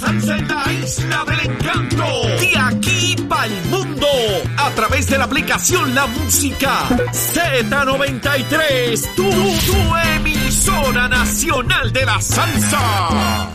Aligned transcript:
salsa 0.00 0.38
en 0.38 0.48
la 0.48 0.72
isla 0.72 1.24
del 1.26 1.50
encanto. 1.50 2.04
De 2.40 2.58
aquí 2.58 3.16
para 3.28 3.46
el 3.46 3.64
mundo. 3.66 4.06
A 4.56 4.70
través 4.70 5.06
de 5.08 5.18
la 5.18 5.24
aplicación 5.24 5.94
La 5.94 6.06
Música 6.06 6.88
Z93. 7.12 9.14
Tu, 9.14 9.22
tu 9.22 9.96
emisora 10.16 11.08
nacional 11.08 11.92
de 11.92 12.06
la 12.06 12.20
salsa. 12.20 13.50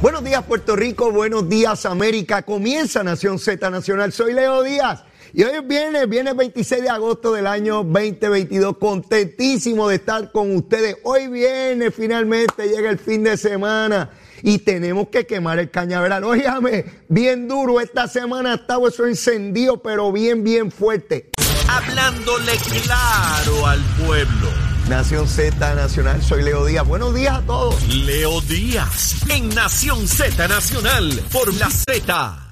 Buenos 0.00 0.22
días 0.22 0.42
Puerto 0.42 0.76
Rico, 0.76 1.10
buenos 1.10 1.48
días 1.48 1.86
América. 1.86 2.42
Comienza 2.42 3.02
Nación 3.02 3.38
Z 3.38 3.70
Nacional. 3.70 4.12
Soy 4.12 4.34
Leo 4.34 4.62
Díaz. 4.62 5.02
Y 5.36 5.42
hoy 5.42 5.64
viene, 5.66 6.06
viene 6.06 6.32
26 6.32 6.82
de 6.82 6.88
agosto 6.88 7.32
del 7.32 7.48
año 7.48 7.82
2022. 7.82 8.78
Contentísimo 8.78 9.88
de 9.88 9.96
estar 9.96 10.30
con 10.30 10.54
ustedes. 10.54 10.98
Hoy 11.02 11.26
viene, 11.26 11.90
finalmente 11.90 12.68
llega 12.68 12.88
el 12.88 13.00
fin 13.00 13.24
de 13.24 13.36
semana. 13.36 14.10
Y 14.42 14.58
tenemos 14.58 15.08
que 15.08 15.26
quemar 15.26 15.58
el 15.58 15.72
cañaveral. 15.72 16.22
Óigame, 16.22 16.84
bien 17.08 17.48
duro. 17.48 17.80
Esta 17.80 18.06
semana 18.06 18.52
ha 18.52 18.54
estado 18.54 18.86
eso 18.86 19.06
encendido, 19.06 19.82
pero 19.82 20.12
bien, 20.12 20.44
bien 20.44 20.70
fuerte. 20.70 21.30
Hablándole 21.68 22.52
claro 22.84 23.66
al 23.66 23.80
pueblo. 24.06 24.48
Nación 24.88 25.26
Z 25.26 25.74
Nacional, 25.74 26.22
soy 26.22 26.44
Leo 26.44 26.64
Díaz. 26.64 26.86
Buenos 26.86 27.12
días 27.12 27.38
a 27.38 27.40
todos. 27.40 27.82
Leo 27.88 28.40
Díaz 28.42 29.16
en 29.28 29.48
Nación 29.48 30.06
Z 30.06 30.46
Nacional 30.46 31.10
por 31.32 31.52
la 31.54 31.70
Z. 31.70 32.43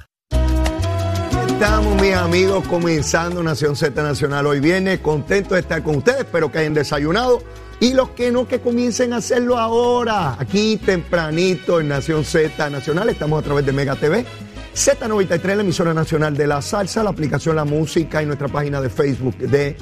Estamos, 1.62 2.02
mis 2.02 2.12
amigos, 2.12 2.66
comenzando 2.66 3.41
Nación 3.41 3.77
Z 3.77 4.02
Nacional. 4.02 4.48
Hoy 4.48 4.58
viene 4.58 4.98
contento 5.00 5.55
de 5.55 5.60
estar 5.60 5.80
con 5.84 5.94
ustedes, 5.94 6.22
espero 6.22 6.50
que 6.50 6.58
hayan 6.58 6.74
desayunado. 6.74 7.41
Y 7.78 7.94
los 7.94 8.10
que 8.10 8.32
no, 8.32 8.48
que 8.48 8.58
comiencen 8.58 9.12
a 9.12 9.18
hacerlo 9.18 9.56
ahora, 9.56 10.34
aquí 10.40 10.77
tempranito 10.77 11.78
en 11.78 11.86
Nación 11.86 12.24
Z 12.24 12.68
Nacional. 12.68 13.10
Estamos 13.10 13.40
a 13.40 13.44
través 13.44 13.64
de 13.64 13.70
Mega 13.70 13.94
TV, 13.94 14.27
Z93, 14.74 15.55
la 15.55 15.62
emisora 15.62 15.94
nacional 15.94 16.36
de 16.36 16.48
la 16.48 16.60
salsa, 16.60 17.05
la 17.05 17.10
aplicación 17.10 17.55
La 17.55 17.64
Música 17.64 18.20
y 18.20 18.27
nuestra 18.27 18.48
página 18.48 18.80
de 18.80 18.90
Facebook 18.90 19.36
de 19.38 19.77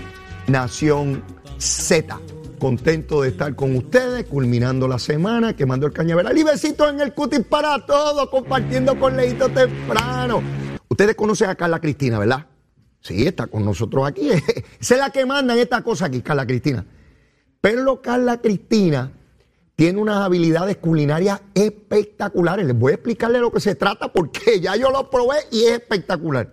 Nación 0.48 1.24
Z. 1.56 2.20
Contento 2.58 3.22
de 3.22 3.30
estar 3.30 3.54
con 3.54 3.74
ustedes, 3.74 4.26
culminando 4.26 4.86
la 4.86 4.98
semana, 4.98 5.56
quemando 5.56 5.86
el 5.86 5.94
cañaveral 5.94 6.36
y 6.36 6.42
besitos 6.42 6.90
en 6.90 7.00
el 7.00 7.14
cutis 7.14 7.40
para 7.40 7.86
todos, 7.86 8.28
compartiendo 8.28 9.00
con 9.00 9.16
Leito 9.16 9.48
temprano. 9.48 10.42
Ustedes 10.90 11.14
conocen 11.14 11.48
a 11.48 11.54
Carla 11.54 11.80
Cristina, 11.80 12.18
¿verdad? 12.18 12.46
Sí, 13.00 13.24
está 13.24 13.46
con 13.46 13.64
nosotros 13.64 14.06
aquí. 14.06 14.28
Esa 14.80 14.94
es 14.94 15.00
la 15.00 15.10
que 15.10 15.24
manda 15.24 15.54
en 15.54 15.60
esta 15.60 15.82
cosa 15.82 16.06
aquí, 16.06 16.20
Carla 16.20 16.44
Cristina. 16.44 16.84
Pero 17.60 18.02
Carla 18.02 18.40
Cristina 18.40 19.12
tiene 19.76 20.00
unas 20.00 20.16
habilidades 20.16 20.78
culinarias 20.78 21.40
espectaculares. 21.54 22.66
Les 22.66 22.76
voy 22.76 22.90
a 22.90 22.94
explicarle 22.96 23.38
lo 23.38 23.52
que 23.52 23.60
se 23.60 23.76
trata 23.76 24.12
porque 24.12 24.60
ya 24.60 24.74
yo 24.74 24.90
lo 24.90 25.08
probé 25.08 25.36
y 25.52 25.62
es 25.62 25.74
espectacular. 25.74 26.52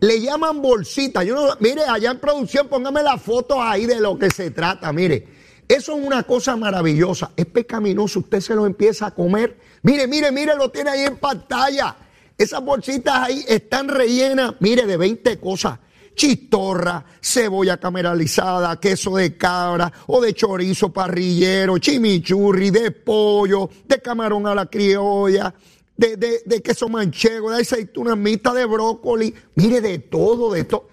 Le 0.00 0.20
llaman 0.20 0.60
bolsita. 0.60 1.22
Yo 1.22 1.56
mire, 1.60 1.82
allá 1.82 2.10
en 2.10 2.18
producción, 2.18 2.66
póngame 2.66 3.04
la 3.04 3.16
foto 3.16 3.62
ahí 3.62 3.86
de 3.86 4.00
lo 4.00 4.18
que 4.18 4.28
se 4.30 4.50
trata. 4.50 4.92
Mire, 4.92 5.28
eso 5.68 5.96
es 5.96 6.04
una 6.04 6.24
cosa 6.24 6.56
maravillosa. 6.56 7.30
Es 7.36 7.46
pecaminoso. 7.46 8.18
Usted 8.18 8.40
se 8.40 8.56
lo 8.56 8.66
empieza 8.66 9.06
a 9.06 9.14
comer. 9.14 9.56
Mire, 9.82 10.08
mire, 10.08 10.32
mire, 10.32 10.56
lo 10.56 10.68
tiene 10.68 10.90
ahí 10.90 11.02
en 11.02 11.16
pantalla. 11.16 11.96
Esas 12.38 12.64
bolsitas 12.64 13.16
ahí 13.16 13.44
están 13.48 13.88
rellenas, 13.88 14.54
mire, 14.60 14.86
de 14.86 14.96
20 14.96 15.40
cosas. 15.40 15.80
Chistorra, 16.14 17.04
cebolla 17.20 17.78
caramelizada, 17.78 18.78
queso 18.78 19.16
de 19.16 19.36
cabra 19.36 19.92
o 20.06 20.20
de 20.20 20.32
chorizo 20.34 20.92
parrillero, 20.92 21.78
chimichurri, 21.78 22.70
de 22.70 22.92
pollo, 22.92 23.68
de 23.86 24.00
camarón 24.00 24.46
a 24.46 24.54
la 24.54 24.66
criolla, 24.66 25.52
de, 25.96 26.16
de, 26.16 26.42
de 26.46 26.62
queso 26.62 26.88
manchego, 26.88 27.50
de 27.50 27.62
aceitunas 27.62 28.16
mixtas, 28.16 28.54
de 28.54 28.66
brócoli. 28.66 29.34
Mire, 29.56 29.80
de 29.80 29.98
todo, 29.98 30.52
de 30.52 30.62
todo. 30.62 30.88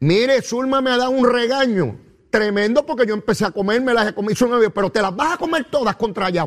Mire, 0.00 0.40
Zulma 0.40 0.80
me 0.80 0.92
ha 0.92 0.96
dado 0.96 1.10
un 1.10 1.30
regaño 1.30 2.00
tremendo 2.30 2.86
porque 2.86 3.06
yo 3.06 3.12
empecé 3.12 3.44
a 3.44 3.50
comerme 3.50 3.92
las 3.92 4.08
he 4.08 4.14
comido, 4.14 4.72
pero 4.72 4.90
te 4.90 5.02
las 5.02 5.14
vas 5.14 5.34
a 5.34 5.36
comer 5.36 5.66
todas 5.70 5.96
contra 5.96 6.26
allá. 6.26 6.46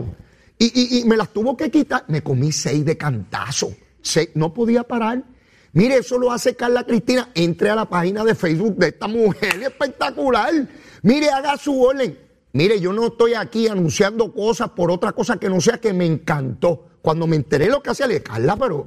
Y, 0.58 0.66
y, 0.66 1.00
y 1.00 1.04
me 1.06 1.18
las 1.18 1.30
tuvo 1.30 1.56
que 1.56 1.70
quitar. 1.70 2.06
Me 2.08 2.24
comí 2.24 2.52
seis 2.52 2.84
de 2.84 2.98
cantazo. 2.98 3.72
Seis, 4.02 4.30
no 4.34 4.54
podía 4.54 4.84
parar. 4.84 5.24
Mire, 5.74 5.98
eso 5.98 6.18
lo 6.18 6.32
hace 6.32 6.56
Carla 6.56 6.84
Cristina. 6.84 7.30
Entre 7.36 7.70
a 7.70 7.76
la 7.76 7.86
página 7.86 8.24
de 8.24 8.36
Facebook 8.36 8.76
de 8.78 8.88
esta 8.88 9.08
mujer 9.08 9.62
espectacular. 9.64 10.52
Mire, 11.04 11.30
haga 11.30 11.58
su 11.58 11.82
orden. 11.82 12.18
Mire, 12.54 12.80
yo 12.80 12.92
no 12.94 13.08
estoy 13.08 13.36
aquí 13.36 13.68
anunciando 13.68 14.34
cosas 14.34 14.70
por 14.70 14.90
otra 14.90 15.12
cosa 15.12 15.38
que 15.38 15.50
no 15.50 15.62
sea 15.62 15.78
que 15.78 15.94
me 15.94 16.06
encantó. 16.06 16.88
Cuando 17.02 17.28
me 17.28 17.36
enteré 17.36 17.68
lo 17.68 17.82
que 17.82 17.92
hacía, 17.92 18.08
le 18.08 18.16
dije, 18.16 18.24
Carla, 18.24 18.58
pero. 18.58 18.86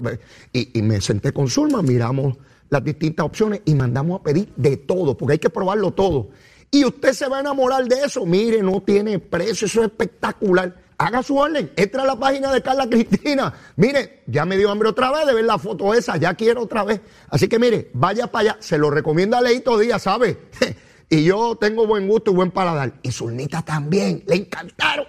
Y, 0.53 0.79
y 0.79 0.83
me 0.83 1.01
senté 1.01 1.33
con 1.33 1.49
Zulma, 1.49 1.81
miramos 1.83 2.37
las 2.69 2.83
distintas 2.83 3.27
opciones 3.27 3.61
y 3.65 3.75
mandamos 3.75 4.21
a 4.21 4.23
pedir 4.23 4.53
de 4.57 4.79
todo, 4.79 5.17
porque 5.17 5.35
hay 5.35 5.39
que 5.39 5.51
probarlo 5.51 5.93
todo. 5.93 6.31
Y 6.71 6.85
usted 6.85 7.13
se 7.13 7.29
va 7.29 7.37
a 7.37 7.41
enamorar 7.41 7.85
de 7.87 8.01
eso. 8.01 8.25
Mire, 8.25 8.63
no 8.63 8.81
tiene 8.83 9.19
precio, 9.19 9.67
eso 9.67 9.81
es 9.81 9.89
espectacular. 9.89 10.82
Haga 11.03 11.21
su 11.21 11.37
orden, 11.37 11.73
entra 11.75 12.05
a 12.05 12.07
la 12.07 12.17
página 12.17 12.53
de 12.53 12.63
Carla 12.63 12.89
Cristina. 12.89 13.53
Mire, 13.75 14.23
ya 14.29 14.45
me 14.45 14.57
dio 14.57 14.71
hambre 14.71 14.89
otra 14.89 15.11
vez 15.11 15.27
de 15.27 15.35
ver 15.35 15.45
la 15.45 15.59
foto 15.59 15.93
esa, 15.95 16.17
ya 16.17 16.35
quiero 16.35 16.63
otra 16.63 16.85
vez. 16.85 17.01
Así 17.29 17.49
que 17.49 17.59
mire, 17.59 17.91
vaya 17.93 18.29
para 18.29 18.53
allá, 18.53 18.57
se 18.61 18.79
lo 18.79 18.89
recomienda 18.89 19.41
Leito 19.41 19.77
Díaz, 19.81 20.03
¿sabe? 20.03 20.39
y 21.11 21.25
yo 21.25 21.57
tengo 21.57 21.89
buen 21.89 22.07
gusto 22.07 22.31
y 22.31 22.35
buen 22.35 22.53
paladar. 22.53 23.01
Y 23.03 23.11
Zulnita 23.11 23.63
también, 23.63 24.23
le 24.29 24.37
encantaron. 24.37 25.07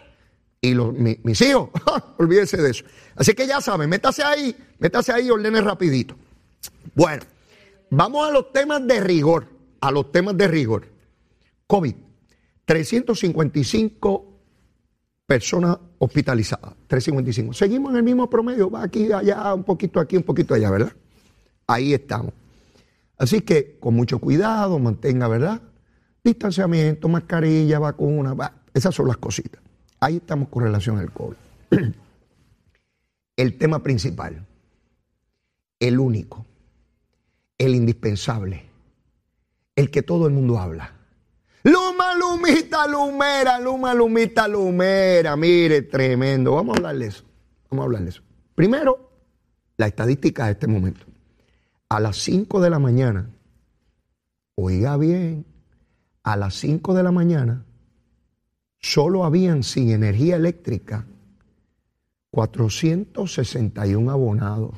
Y 0.60 0.74
los, 0.74 0.94
mi, 0.94 1.20
mis 1.22 1.40
hijos, 1.42 1.70
olvídese 2.18 2.58
de 2.58 2.72
eso. 2.72 2.86
Así 3.16 3.36
que 3.36 3.46
ya 3.46 3.62
saben, 3.62 3.88
métase 3.88 4.24
ahí, 4.24 4.56
métase 4.80 5.12
ahí 5.12 5.28
y 5.28 5.30
ordene 5.30 5.62
rapidito. 5.62 6.16
Bueno, 6.96 7.22
vamos 7.92 8.28
a 8.28 8.32
los 8.32 8.52
temas 8.52 8.88
de 8.88 9.00
rigor, 9.00 9.46
a 9.80 9.92
los 9.92 10.12
temas 10.12 10.36
de 10.36 10.48
rigor. 10.48 10.88
COVID, 11.68 11.94
355 12.66 14.33
personas 15.26 15.78
hospitalizadas, 16.00 16.74
355. 16.88 17.54
Seguimos 17.54 17.92
en 17.92 17.98
el 17.98 18.04
mismo 18.04 18.30
promedio, 18.30 18.70
va 18.70 18.84
aquí, 18.84 19.12
allá, 19.12 19.54
un 19.54 19.64
poquito 19.64 20.00
aquí, 20.00 20.18
un 20.18 20.24
poquito 20.24 20.54
allá, 20.54 20.70
¿verdad? 20.70 20.94
Ahí 21.68 21.94
estamos. 21.94 22.34
Así 23.18 23.42
que 23.42 23.78
con 23.80 23.96
mucho 23.96 24.20
cuidado, 24.20 24.80
mantenga, 24.80 25.28
¿verdad? 25.28 25.62
Distanciamiento, 26.24 27.08
mascarilla, 27.08 27.80
vacuna, 27.80 28.34
va, 28.34 28.54
esas 28.74 28.94
son 28.94 29.08
las 29.08 29.18
cositas. 29.18 29.62
Ahí 30.00 30.18
estamos 30.18 30.50
con 30.50 30.64
relación 30.64 30.98
al 30.98 31.12
COVID. 31.12 31.36
El 33.36 33.58
tema 33.58 33.82
principal, 33.82 34.46
el 35.80 36.00
único, 36.00 36.46
el 37.58 37.74
indispensable, 37.74 38.64
el 39.76 39.90
que 39.90 40.04
todo 40.04 40.28
el 40.28 40.34
mundo 40.34 40.60
habla. 40.60 40.94
Luma, 41.64 42.16
lumita, 42.16 42.88
lumera, 42.88 43.60
luma, 43.60 43.94
lumita, 43.94 44.48
lumera. 44.48 45.36
Mire, 45.38 45.84
tremendo. 45.84 46.56
Vamos 46.56 46.76
a 46.76 46.78
hablar 46.78 46.98
de 46.98 47.06
eso. 47.08 47.24
Vamos 47.70 47.84
a 47.84 47.86
hablar 47.86 48.04
de 48.04 48.10
eso. 48.10 48.22
Primero, 48.54 49.10
la 49.78 49.88
estadística 49.88 50.46
de 50.46 50.52
este 50.52 50.68
momento. 50.68 51.06
A 51.90 52.02
las 52.02 52.18
5 52.18 52.60
de 52.60 52.70
la 52.70 52.80
mañana, 52.80 53.30
oiga 54.56 54.98
bien, 54.98 55.46
a 56.24 56.36
las 56.36 56.56
5 56.56 56.94
de 56.94 57.04
la 57.04 57.12
mañana, 57.12 57.64
solo 58.80 59.24
habían 59.24 59.64
sin 59.64 59.92
energía 59.92 60.36
eléctrica 60.36 61.08
461 62.32 64.12
abonados. 64.12 64.76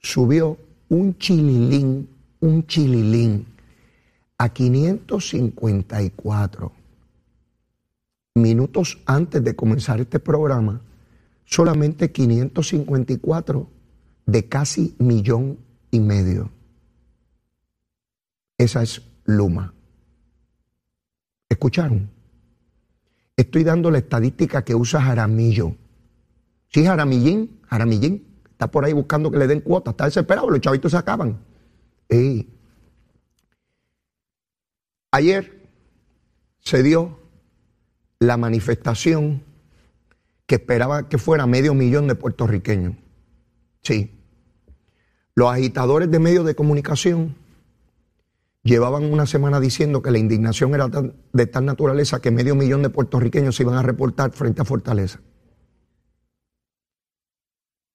Subió 0.00 0.56
un 0.88 1.18
chililín, 1.18 2.08
un 2.40 2.66
chililín 2.66 3.44
a 4.38 4.48
554. 4.48 6.72
minutos 8.36 8.98
antes 9.06 9.44
de 9.44 9.54
comenzar 9.54 10.00
este 10.00 10.18
programa, 10.18 10.80
solamente 11.44 12.10
554 12.10 13.68
de 14.26 14.48
casi 14.48 14.96
millón 14.98 15.56
y 15.92 16.00
medio. 16.00 16.50
Esa 18.58 18.82
es 18.82 19.02
Luma. 19.24 19.74
¿Escucharon? 21.48 22.10
Estoy 23.36 23.64
dando 23.64 23.90
la 23.90 23.98
estadística 23.98 24.64
que 24.64 24.74
usa 24.74 25.00
Jaramillo. 25.00 25.74
Sí, 26.68 26.84
Jaramillín, 26.84 27.60
Jaramillín, 27.68 28.26
está 28.50 28.70
por 28.70 28.84
ahí 28.84 28.92
buscando 28.92 29.30
que 29.30 29.38
le 29.38 29.46
den 29.46 29.60
cuota, 29.60 29.90
está 29.90 30.04
desesperado, 30.06 30.50
los 30.50 30.60
chavitos 30.60 30.92
se 30.92 30.98
acaban. 30.98 31.38
Ayer 35.10 35.68
se 36.60 36.82
dio 36.82 37.18
la 38.18 38.36
manifestación 38.36 39.42
que 40.46 40.56
esperaba 40.56 41.08
que 41.08 41.18
fuera 41.18 41.46
medio 41.46 41.74
millón 41.74 42.06
de 42.06 42.14
puertorriqueños. 42.14 42.94
Sí. 43.82 44.10
Los 45.34 45.52
agitadores 45.52 46.10
de 46.10 46.18
medios 46.18 46.44
de 46.46 46.54
comunicación 46.54 47.36
llevaban 48.64 49.04
una 49.04 49.26
semana 49.26 49.60
diciendo 49.60 50.02
que 50.02 50.10
la 50.10 50.18
indignación 50.18 50.74
era 50.74 50.88
de 50.88 51.46
tal 51.46 51.66
naturaleza 51.66 52.20
que 52.20 52.30
medio 52.30 52.54
millón 52.54 52.82
de 52.82 52.90
puertorriqueños 52.90 53.54
se 53.54 53.62
iban 53.62 53.76
a 53.76 53.82
reportar 53.82 54.32
frente 54.32 54.62
a 54.62 54.64
Fortaleza. 54.64 55.20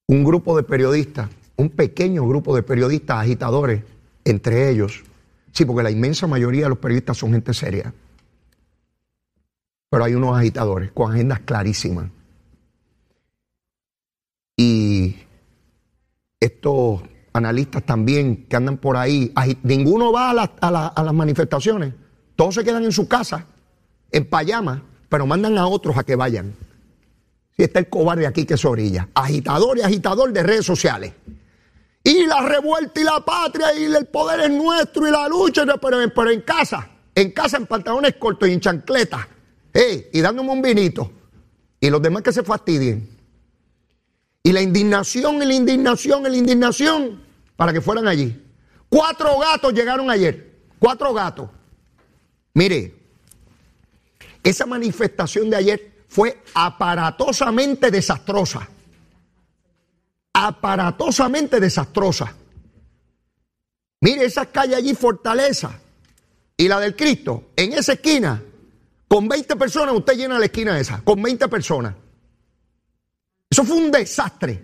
Un 0.07 0.23
grupo 0.23 0.55
de 0.55 0.63
periodistas, 0.63 1.29
un 1.57 1.71
pequeño 1.71 2.25
grupo 2.27 2.55
de 2.55 2.63
periodistas 2.63 3.17
agitadores, 3.17 3.83
entre 4.23 4.69
ellos, 4.69 5.03
sí, 5.51 5.65
porque 5.65 5.83
la 5.83 5.91
inmensa 5.91 6.27
mayoría 6.27 6.63
de 6.63 6.69
los 6.69 6.77
periodistas 6.77 7.17
son 7.17 7.33
gente 7.33 7.53
seria, 7.53 7.93
pero 9.89 10.03
hay 10.03 10.13
unos 10.13 10.37
agitadores 10.37 10.91
con 10.91 11.11
agendas 11.11 11.39
clarísimas. 11.41 12.11
Y 14.55 15.15
estos 16.39 17.01
analistas 17.33 17.83
también 17.83 18.45
que 18.47 18.55
andan 18.55 18.77
por 18.77 18.97
ahí, 18.97 19.33
ninguno 19.63 20.11
va 20.11 20.31
a, 20.31 21.03
las 21.03 21.13
manifestaciones, 21.13 21.93
todos 22.35 22.55
se 22.55 22.63
quedan 22.63 22.83
en 22.83 22.91
su 22.91 23.07
casa, 23.07 23.45
en 24.11 24.29
payama, 24.29 24.83
pero 25.07 25.25
mandan 25.25 25.57
a 25.57 25.67
otros 25.67 25.97
a 25.97 26.03
que 26.03 26.15
vayan. 26.15 26.55
Si 27.55 27.63
está 27.63 27.79
el 27.79 27.89
cobarde 27.89 28.25
aquí 28.25 28.45
que 28.45 28.53
es 28.53 28.65
orilla, 28.65 29.09
agitador 29.13 29.77
y 29.77 29.81
agitador 29.81 30.31
de 30.31 30.43
redes 30.43 30.65
sociales. 30.65 31.13
Y 32.03 32.25
la 32.25 32.41
revuelta 32.41 33.01
y 33.01 33.03
la 33.03 33.19
patria 33.23 33.77
y 33.77 33.83
el 33.83 34.05
poder 34.05 34.39
es 34.39 34.51
nuestro 34.51 35.07
y 35.07 35.11
la 35.11 35.27
lucha, 35.27 35.65
pero, 35.81 36.31
en 36.31 36.41
casa, 36.41 36.89
en 37.13 37.31
casa 37.31 37.57
en 37.57 37.65
pantalones 37.65 38.15
cortos 38.15 38.47
y 38.47 38.53
en 38.53 38.61
chancletas, 38.61 39.27
y 40.13 40.21
dándome 40.21 40.51
un 40.51 40.61
vinito. 40.61 41.11
Y 41.79 41.89
los 41.89 42.01
demás 42.01 42.23
que 42.23 42.31
se 42.31 42.43
fastidien. 42.43 43.18
Y 44.49 44.51
la 44.51 44.63
indignación, 44.63 45.43
y 45.43 45.45
la 45.45 45.53
indignación, 45.53 46.25
y 46.25 46.29
la 46.31 46.35
indignación 46.35 47.21
para 47.55 47.71
que 47.71 47.81
fueran 47.81 48.07
allí. 48.07 48.35
Cuatro 48.89 49.37
gatos 49.37 49.71
llegaron 49.71 50.09
ayer. 50.09 50.55
Cuatro 50.79 51.13
gatos. 51.13 51.51
Mire, 52.55 52.95
esa 54.43 54.65
manifestación 54.65 55.51
de 55.51 55.55
ayer 55.55 55.91
fue 56.07 56.41
aparatosamente 56.55 57.91
desastrosa. 57.91 58.67
Aparatosamente 60.33 61.59
desastrosa. 61.59 62.33
Mire 64.01 64.25
esa 64.25 64.47
calle 64.47 64.73
allí, 64.73 64.95
Fortaleza, 64.95 65.79
y 66.57 66.67
la 66.67 66.79
del 66.79 66.95
Cristo, 66.95 67.51
en 67.55 67.73
esa 67.73 67.93
esquina, 67.93 68.41
con 69.07 69.27
20 69.27 69.55
personas, 69.57 69.93
usted 69.93 70.17
llena 70.17 70.39
la 70.39 70.45
esquina 70.45 70.79
esa, 70.79 71.01
con 71.03 71.21
20 71.21 71.47
personas. 71.49 71.93
Eso 73.49 73.63
fue 73.63 73.77
un 73.77 73.91
desastre. 73.91 74.63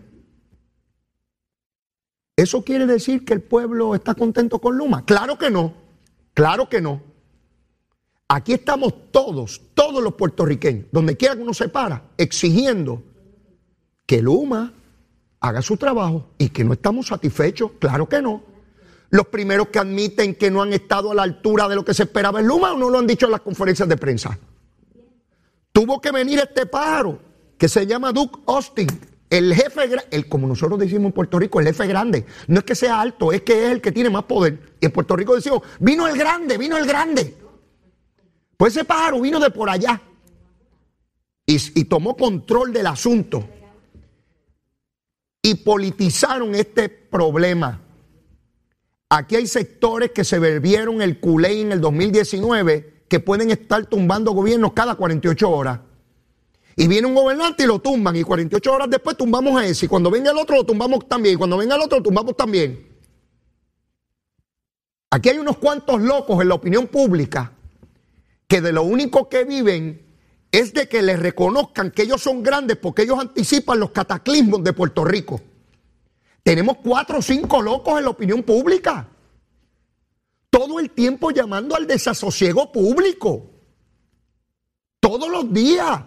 ¿Eso 2.35 2.63
quiere 2.63 2.85
decir 2.85 3.23
que 3.23 3.33
el 3.33 3.41
pueblo 3.41 3.95
está 3.95 4.13
contento 4.13 4.59
con 4.59 4.77
Luma? 4.77 5.05
Claro 5.05 5.37
que 5.37 5.49
no, 5.49 5.73
claro 6.33 6.67
que 6.69 6.81
no. 6.81 7.01
Aquí 8.27 8.53
estamos 8.53 9.11
todos, 9.11 9.61
todos 9.73 10.03
los 10.03 10.15
puertorriqueños, 10.15 10.87
donde 10.91 11.15
quiera 11.15 11.35
que 11.35 11.43
uno 11.43 11.53
se 11.53 11.69
para, 11.69 12.09
exigiendo 12.17 13.03
que 14.05 14.21
Luma 14.21 14.73
haga 15.39 15.61
su 15.61 15.77
trabajo 15.77 16.31
y 16.37 16.49
que 16.49 16.63
no 16.63 16.73
estamos 16.73 17.07
satisfechos, 17.07 17.71
claro 17.79 18.09
que 18.09 18.21
no. 18.21 18.43
Los 19.11 19.27
primeros 19.27 19.69
que 19.69 19.79
admiten 19.79 20.35
que 20.35 20.51
no 20.51 20.61
han 20.61 20.73
estado 20.73 21.11
a 21.11 21.15
la 21.15 21.23
altura 21.23 21.69
de 21.69 21.75
lo 21.75 21.85
que 21.85 21.93
se 21.93 22.03
esperaba 22.03 22.39
en 22.39 22.47
Luma 22.47 22.73
o 22.73 22.77
no 22.77 22.89
lo 22.89 22.99
han 22.99 23.07
dicho 23.07 23.27
en 23.27 23.31
las 23.31 23.41
conferencias 23.41 23.87
de 23.87 23.95
prensa. 23.95 24.37
Tuvo 25.71 26.01
que 26.01 26.11
venir 26.11 26.39
este 26.39 26.65
pájaro 26.65 27.19
que 27.57 27.69
se 27.69 27.86
llama 27.86 28.12
Duke 28.12 28.40
Austin, 28.48 28.88
el 29.30 29.54
jefe, 29.54 29.90
el, 30.12 30.30
como 30.30 30.48
nosotros 30.48 30.80
decimos 30.80 31.07
en 31.07 31.12
Puerto 31.12 31.40
Rico, 31.40 31.60
el 31.60 31.68
jefe 31.68 31.88
grande. 31.88 32.25
No 32.48 32.60
es 32.60 32.66
que 32.66 32.75
sea 32.75 33.02
alto, 33.02 33.31
es 33.31 33.42
que 33.42 33.66
es 33.66 33.72
el 33.72 33.81
que 33.81 33.92
tiene 33.92 34.10
más 34.10 34.24
poder. 34.24 34.75
Y 34.80 34.86
en 34.86 34.92
Puerto 34.92 35.16
Rico 35.16 35.36
decimos, 35.36 35.62
vino 35.80 36.07
el 36.07 36.18
grande, 36.18 36.57
vino 36.57 36.78
el 36.78 36.86
grande. 36.86 37.36
Pues 38.57 38.75
ese 38.75 38.86
pájaro 38.86 39.22
vino 39.22 39.40
de 39.40 39.50
por 39.50 39.69
allá 39.69 40.02
y, 41.46 41.56
y 41.80 41.86
tomó 41.86 42.16
control 42.16 42.72
del 42.72 42.88
asunto. 42.88 43.48
Y 45.42 45.56
politizaron 45.56 46.56
este 46.56 46.90
problema. 46.90 47.81
Aquí 49.10 49.36
hay 49.36 49.48
sectores 49.48 50.12
que 50.12 50.24
se 50.24 50.40
bebieron 50.40 51.02
el 51.02 51.19
culé 51.19 51.62
en 51.62 51.72
el 51.72 51.81
2019 51.81 53.04
que 53.07 53.19
pueden 53.19 53.52
estar 53.52 53.86
tumbando 53.86 54.31
gobiernos 54.31 54.74
cada 54.74 54.96
48 54.96 55.50
horas. 55.50 55.80
Y 56.75 56.88
viene 56.88 57.07
un 57.07 57.16
gobernante 57.16 57.63
y 57.63 57.68
lo 57.68 57.80
tumban. 57.80 58.16
Y 58.16 58.24
48 58.24 58.74
horas 58.74 58.89
después 58.89 59.16
tumbamos 59.16 59.60
a 59.60 59.66
ese. 59.66 59.86
Y 59.86 59.89
cuando 59.89 60.12
venga 60.12 60.31
el 60.31 60.38
otro 60.38 60.57
lo 60.57 60.66
tumbamos 60.66 61.07
también. 61.07 61.36
Y 61.36 61.38
cuando 61.38 61.57
venga 61.57 61.75
el 61.75 61.81
otro 61.81 62.00
lo 62.00 62.04
tumbamos 62.04 62.36
también. 62.36 62.95
Aquí 65.10 65.30
hay 65.30 65.38
unos 65.38 65.57
cuantos 65.57 66.01
locos 66.01 66.42
en 66.42 66.50
la 66.50 66.56
opinión 66.56 66.88
pública 66.88 67.54
que 68.48 68.62
de 68.62 68.74
lo 68.74 68.83
único 68.83 69.30
que 69.30 69.45
viven 69.45 70.06
es 70.51 70.74
de 70.74 70.88
que 70.88 71.01
les 71.01 71.19
reconozcan 71.19 71.92
que 71.92 72.04
ellos 72.04 72.22
son 72.22 72.44
grandes 72.44 72.78
porque 72.78 73.04
ellos 73.04 73.19
anticipan 73.19 73.80
los 73.80 73.92
cataclismos 73.92 74.63
de 74.63 74.74
Puerto 74.74 75.04
Rico. 75.06 75.42
Tenemos 76.44 76.78
cuatro 76.83 77.19
o 77.19 77.21
cinco 77.21 77.62
locos 77.62 77.98
en 77.98 78.04
la 78.04 78.12
opinión 78.12 78.44
pública. 78.44 79.07
Todo 80.50 80.80
el 80.80 80.92
tiempo 80.92 81.31
llamando 81.31 81.75
al 81.75 81.88
desasosiego 81.88 82.71
público. 82.71 83.51
Todos 85.00 85.30
los 85.30 85.51
días. 85.51 86.01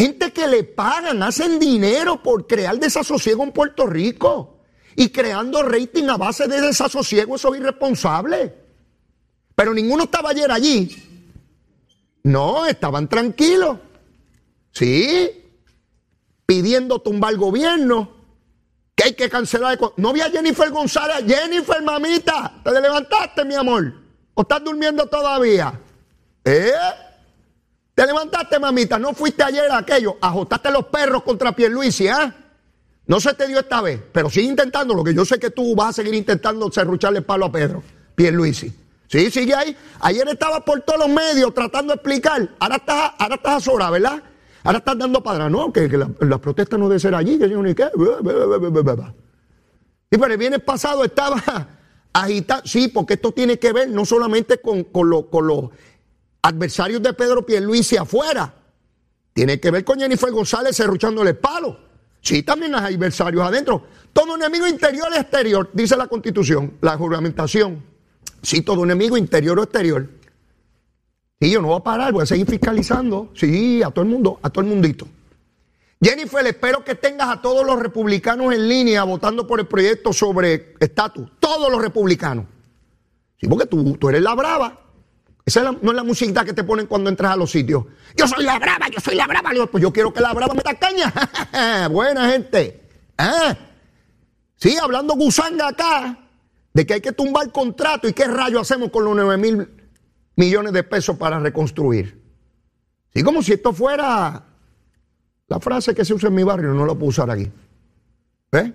Gente 0.00 0.32
que 0.32 0.48
le 0.48 0.64
pagan, 0.64 1.22
hacen 1.22 1.58
dinero 1.58 2.22
por 2.22 2.46
crear 2.46 2.78
desasosiego 2.78 3.44
en 3.44 3.52
Puerto 3.52 3.86
Rico 3.86 4.62
y 4.96 5.10
creando 5.10 5.62
rating 5.62 6.04
a 6.04 6.16
base 6.16 6.48
de 6.48 6.58
desasosiego, 6.58 7.36
eso 7.36 7.52
es 7.52 7.60
irresponsable. 7.60 8.54
Pero 9.54 9.74
ninguno 9.74 10.04
estaba 10.04 10.30
ayer 10.30 10.50
allí. 10.50 10.88
No, 12.22 12.64
estaban 12.64 13.10
tranquilos. 13.10 13.76
Sí, 14.72 15.32
pidiendo 16.46 17.00
tumbar 17.00 17.34
el 17.34 17.38
gobierno, 17.38 18.10
que 18.94 19.04
hay 19.04 19.12
que 19.12 19.28
cancelar. 19.28 19.78
No 19.98 20.14
vi 20.14 20.22
a 20.22 20.30
Jennifer 20.30 20.70
González. 20.70 21.26
Jennifer, 21.26 21.82
mamita, 21.82 22.58
¿te 22.64 22.80
levantaste, 22.80 23.44
mi 23.44 23.54
amor? 23.54 23.92
¿O 24.32 24.40
estás 24.40 24.64
durmiendo 24.64 25.04
todavía? 25.04 25.78
¿Eh? 26.42 26.72
Te 28.00 28.06
levantaste, 28.06 28.58
mamita, 28.58 28.98
no 28.98 29.12
fuiste 29.12 29.42
ayer 29.42 29.70
a 29.70 29.76
aquello, 29.76 30.16
ajustaste 30.22 30.70
los 30.70 30.86
perros 30.86 31.22
contra 31.22 31.52
Pierluisi, 31.52 32.08
¿ah? 32.08 32.34
No 33.06 33.20
se 33.20 33.34
te 33.34 33.46
dio 33.46 33.60
esta 33.60 33.82
vez, 33.82 34.00
pero 34.10 34.30
sigue 34.30 34.48
intentando, 34.48 34.94
lo 34.94 35.04
que 35.04 35.12
yo 35.12 35.22
sé 35.26 35.38
que 35.38 35.50
tú 35.50 35.74
vas 35.76 35.90
a 35.90 35.92
seguir 35.92 36.14
intentando 36.14 36.72
serrucharle 36.72 37.18
el 37.18 37.26
palo 37.26 37.44
a 37.44 37.52
Pedro, 37.52 37.82
Pierluisi. 38.14 38.72
Sí, 39.06 39.30
sigue 39.30 39.52
ahí. 39.52 39.76
Ayer 40.00 40.26
estaba 40.28 40.64
por 40.64 40.80
todos 40.80 41.00
los 41.00 41.10
medios 41.10 41.52
tratando 41.52 41.92
de 41.92 41.96
explicar. 41.96 42.48
Ahora 42.58 42.76
estás, 42.76 43.12
ahora 43.18 43.34
estás 43.34 43.56
a 43.56 43.60
sola, 43.60 43.90
¿verdad? 43.90 44.22
Ahora 44.64 44.78
estás 44.78 44.96
dando 44.96 45.22
para 45.22 45.50
no, 45.50 45.70
que, 45.70 45.86
la, 46.20 46.38
protesta 46.38 46.78
no 46.78 46.88
debe 46.88 47.00
ser 47.00 47.14
allí, 47.14 47.38
que 47.38 47.50
yo 47.50 47.62
ni 47.62 47.74
qué. 47.74 47.90
Y 50.10 50.16
pero 50.16 50.32
el 50.32 50.38
viernes 50.38 50.62
pasado 50.62 51.04
estaba 51.04 51.36
agitado. 52.14 52.62
Sí, 52.64 52.88
porque 52.88 53.12
esto 53.12 53.32
tiene 53.32 53.58
que 53.58 53.74
ver 53.74 53.90
no 53.90 54.06
solamente 54.06 54.58
con, 54.58 54.84
con, 54.84 55.10
lo, 55.10 55.28
con 55.28 55.46
los 55.46 55.64
adversarios 56.42 57.02
de 57.02 57.12
Pedro 57.12 57.44
Pierluisi 57.44 57.96
afuera. 57.96 58.54
Tiene 59.32 59.60
que 59.60 59.70
ver 59.70 59.84
con 59.84 59.98
Jennifer 59.98 60.30
González 60.30 60.76
cerruchándole 60.76 61.34
palo. 61.34 61.78
Sí, 62.20 62.42
también 62.42 62.74
hay 62.74 62.94
adversarios 62.94 63.42
adentro. 63.42 63.84
Todo 64.12 64.36
enemigo 64.36 64.66
interior 64.66 65.08
exterior, 65.14 65.70
dice 65.72 65.96
la 65.96 66.06
Constitución, 66.06 66.74
la 66.80 66.96
juramentación. 66.96 67.82
Sí, 68.42 68.62
todo 68.62 68.84
enemigo 68.84 69.16
interior 69.16 69.58
o 69.58 69.62
exterior. 69.62 70.08
Y 71.38 71.50
yo 71.50 71.62
no 71.62 71.68
voy 71.68 71.78
a 71.78 71.82
parar, 71.82 72.12
voy 72.12 72.22
a 72.22 72.26
seguir 72.26 72.46
fiscalizando. 72.46 73.30
Sí, 73.34 73.82
a 73.82 73.90
todo 73.90 74.04
el 74.04 74.10
mundo, 74.10 74.38
a 74.42 74.50
todo 74.50 74.64
el 74.64 74.70
mundito. 74.70 75.06
Jennifer, 76.02 76.46
espero 76.46 76.82
que 76.82 76.94
tengas 76.94 77.28
a 77.28 77.42
todos 77.42 77.64
los 77.64 77.78
republicanos 77.78 78.52
en 78.54 78.68
línea 78.68 79.04
votando 79.04 79.46
por 79.46 79.60
el 79.60 79.66
proyecto 79.66 80.12
sobre 80.12 80.74
estatus. 80.80 81.30
Todos 81.38 81.70
los 81.70 81.80
republicanos. 81.80 82.46
Sí, 83.38 83.46
porque 83.46 83.66
tú, 83.66 83.96
tú 83.96 84.08
eres 84.08 84.22
la 84.22 84.34
brava. 84.34 84.80
Esa 85.44 85.62
no 85.62 85.90
es 85.90 85.96
la 85.96 86.04
musiquita 86.04 86.44
que 86.44 86.52
te 86.52 86.64
ponen 86.64 86.86
cuando 86.86 87.10
entras 87.10 87.32
a 87.32 87.36
los 87.36 87.50
sitios. 87.50 87.84
Yo 88.16 88.28
soy 88.28 88.44
la 88.44 88.58
brava, 88.58 88.88
yo 88.88 89.00
soy 89.00 89.14
la 89.14 89.26
brava. 89.26 89.50
Digo, 89.50 89.66
pues 89.66 89.82
yo 89.82 89.92
quiero 89.92 90.12
que 90.12 90.20
la 90.20 90.32
brava 90.32 90.54
meta 90.54 90.74
caña. 90.74 91.12
Buena 91.90 92.28
gente. 92.30 92.88
¿Ah? 93.18 93.56
Sí, 94.56 94.76
hablando 94.76 95.14
gusanga 95.14 95.68
acá, 95.68 96.18
de 96.74 96.86
que 96.86 96.94
hay 96.94 97.00
que 97.00 97.12
tumbar 97.12 97.50
contrato 97.50 98.06
y 98.06 98.12
qué 98.12 98.26
rayo 98.26 98.60
hacemos 98.60 98.90
con 98.90 99.04
los 99.04 99.16
9 99.16 99.36
mil 99.38 99.68
millones 100.36 100.72
de 100.72 100.82
pesos 100.82 101.16
para 101.16 101.38
reconstruir. 101.38 102.22
Sí, 103.14 103.22
como 103.22 103.42
si 103.42 103.52
esto 103.52 103.72
fuera 103.72 104.44
la 105.48 105.60
frase 105.60 105.94
que 105.94 106.04
se 106.04 106.14
usa 106.14 106.28
en 106.28 106.34
mi 106.34 106.42
barrio, 106.44 106.74
no 106.74 106.86
la 106.86 106.94
puedo 106.94 107.06
usar 107.06 107.30
aquí. 107.30 107.50
¿Ves? 108.52 108.70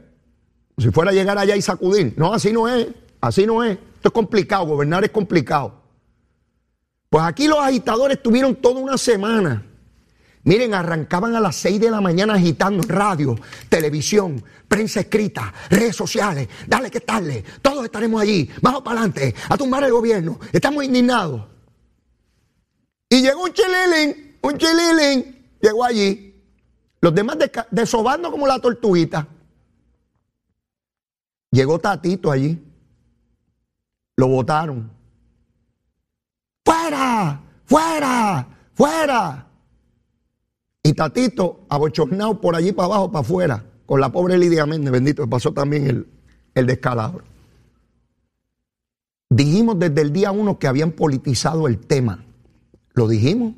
Si 0.77 0.89
fuera 0.91 1.11
a 1.11 1.13
llegar 1.13 1.37
allá 1.37 1.55
y 1.55 1.61
sacudir. 1.61 2.13
No, 2.17 2.33
así 2.33 2.51
no 2.51 2.67
es, 2.67 2.87
así 3.21 3.45
no 3.45 3.63
es. 3.63 3.77
Esto 3.77 4.09
es 4.09 4.11
complicado, 4.11 4.65
gobernar 4.65 5.03
es 5.03 5.11
complicado. 5.11 5.84
Pues 7.15 7.27
aquí 7.27 7.47
los 7.47 7.59
agitadores 7.59 8.21
tuvieron 8.21 8.57
toda 8.57 8.81
una 8.81 8.97
semana. 8.97 9.65
Miren, 10.43 10.73
arrancaban 10.73 11.33
a 11.33 11.39
las 11.39 11.55
6 11.55 11.79
de 11.79 11.89
la 11.89 12.01
mañana 12.01 12.33
agitando 12.33 12.83
radio, 12.85 13.37
televisión, 13.69 14.43
prensa 14.67 14.99
escrita, 14.99 15.53
redes 15.69 15.95
sociales. 15.95 16.49
Dale 16.67 16.91
que 16.91 16.99
tarde, 16.99 17.41
todos 17.61 17.85
estaremos 17.85 18.21
allí, 18.21 18.49
vamos 18.61 18.81
para 18.81 18.99
adelante, 18.99 19.33
a 19.47 19.55
tumbar 19.55 19.85
el 19.85 19.93
gobierno. 19.93 20.41
Estamos 20.51 20.83
indignados. 20.83 21.41
Y 23.07 23.21
llegó 23.21 23.43
un 23.43 23.53
chililín, 23.53 24.37
un 24.41 24.57
chililín, 24.57 25.55
llegó 25.61 25.85
allí. 25.85 26.35
Los 26.99 27.15
demás 27.15 27.37
desobando 27.71 28.29
como 28.29 28.45
la 28.45 28.59
tortuguita. 28.59 29.25
Llegó 31.49 31.79
Tatito 31.79 32.29
allí. 32.29 32.61
Lo 34.17 34.27
votaron. 34.27 34.94
¡Fuera! 37.65 38.47
¡Fuera! 38.73 39.47
Y 40.83 40.93
Tatito, 40.93 41.65
abochornado 41.69 42.39
por 42.39 42.55
allí 42.55 42.71
para 42.71 42.85
abajo, 42.85 43.11
para 43.11 43.21
afuera, 43.21 43.65
con 43.85 43.99
la 43.99 44.11
pobre 44.11 44.37
Lidia 44.37 44.65
Méndez, 44.65 44.91
bendito, 44.91 45.27
pasó 45.27 45.51
también 45.51 45.87
el, 45.87 46.07
el 46.53 46.67
descalabro. 46.67 47.23
Dijimos 49.29 49.79
desde 49.79 50.01
el 50.01 50.13
día 50.13 50.31
uno 50.31 50.59
que 50.59 50.67
habían 50.67 50.91
politizado 50.91 51.67
el 51.67 51.79
tema. 51.79 52.23
Lo 52.93 53.07
dijimos. 53.07 53.55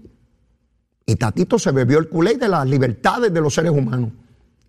Y 1.05 1.15
Tatito 1.15 1.59
se 1.59 1.71
bebió 1.71 1.99
el 1.99 2.09
culé 2.09 2.35
de 2.35 2.47
las 2.47 2.67
libertades 2.67 3.33
de 3.33 3.41
los 3.41 3.53
seres 3.53 3.71
humanos. 3.71 4.11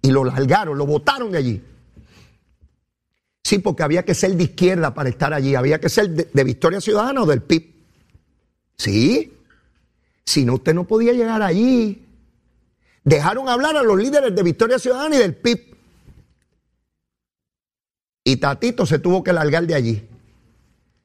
Y 0.03 0.11
lo 0.11 0.25
largaron, 0.25 0.77
lo 0.77 0.87
botaron 0.87 1.31
de 1.33 1.39
allí. 1.39 1.63
Sí, 3.43 3.59
porque 3.59 3.83
había 3.83 4.05
que 4.05 4.15
ser 4.15 4.35
de 4.35 4.45
izquierda 4.45 4.93
para 4.93 5.09
estar 5.09 5.33
allí. 5.33 5.55
Había 5.55 5.81
que 5.81 5.89
ser 5.89 6.11
de, 6.11 6.29
de 6.33 6.45
Victoria 6.45 6.81
Ciudadana 6.81 7.23
o 7.23 7.27
del 7.27 7.43
PIB. 7.43 7.78
Sí. 8.79 9.33
Si 10.25 10.45
no, 10.45 10.55
usted 10.55 10.75
no 10.75 10.85
podía 10.85 11.13
llegar 11.13 11.43
allí. 11.43 12.07
Dejaron 13.05 13.49
hablar 13.49 13.77
a 13.77 13.83
los 13.83 13.99
líderes 13.99 14.35
de 14.35 14.43
Victoria 14.43 14.79
Ciudadana 14.79 15.17
y 15.17 15.19
del 15.19 15.35
PIB. 15.35 15.77
Y 18.25 18.37
Tatito 18.37 18.87
se 18.87 18.99
tuvo 18.99 19.23
que 19.23 19.33
largar 19.33 19.67
de 19.67 19.75
allí. 19.75 20.09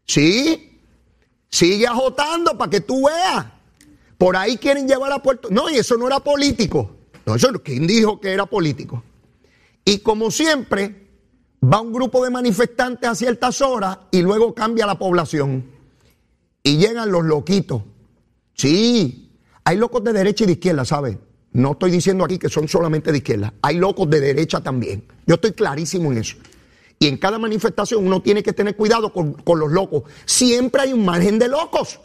Sí. 0.05 0.79
Sigue 1.49 1.87
ajotando 1.87 2.57
para 2.57 2.69
que 2.69 2.81
tú 2.81 3.07
veas. 3.07 3.45
Por 4.17 4.35
ahí 4.35 4.57
quieren 4.57 4.87
llevar 4.87 5.11
a 5.11 5.21
Puerto. 5.21 5.49
No, 5.49 5.69
y 5.69 5.75
eso 5.75 5.97
no 5.97 6.07
era 6.07 6.19
político. 6.19 6.95
No, 7.25 7.35
eso. 7.35 7.51
¿Quién 7.63 7.87
dijo 7.87 8.19
que 8.19 8.31
era 8.31 8.45
político? 8.45 9.03
Y 9.85 9.99
como 9.99 10.31
siempre, 10.31 11.07
va 11.63 11.81
un 11.81 11.93
grupo 11.93 12.23
de 12.23 12.29
manifestantes 12.29 13.09
a 13.09 13.15
ciertas 13.15 13.61
horas 13.61 13.99
y 14.11 14.21
luego 14.21 14.53
cambia 14.53 14.85
la 14.85 14.99
población. 14.99 15.72
Y 16.63 16.77
llegan 16.77 17.11
los 17.11 17.25
loquitos. 17.25 17.83
Sí, 18.53 19.31
hay 19.63 19.77
locos 19.77 20.03
de 20.03 20.13
derecha 20.13 20.45
y 20.45 20.47
de 20.47 20.53
izquierda, 20.53 20.85
¿sabes? 20.85 21.17
No 21.51 21.73
estoy 21.73 21.91
diciendo 21.91 22.23
aquí 22.23 22.39
que 22.39 22.49
son 22.49 22.67
solamente 22.67 23.11
de 23.11 23.17
izquierda. 23.19 23.53
Hay 23.61 23.77
locos 23.77 24.09
de 24.09 24.19
derecha 24.19 24.61
también. 24.61 25.05
Yo 25.27 25.35
estoy 25.35 25.51
clarísimo 25.51 26.11
en 26.11 26.19
eso. 26.19 26.37
Y 26.99 27.07
en 27.07 27.17
cada 27.17 27.37
manifestación 27.37 28.05
uno 28.05 28.21
tiene 28.21 28.41
que 28.41 28.53
tener 28.53 28.75
cuidado 28.75 29.11
con, 29.11 29.33
con 29.33 29.59
los 29.59 29.71
locos. 29.71 30.03
Siempre 30.25 30.81
hay 30.81 30.93
un 30.93 31.05
margen 31.05 31.37
de 31.37 31.49
locos. 31.49 31.99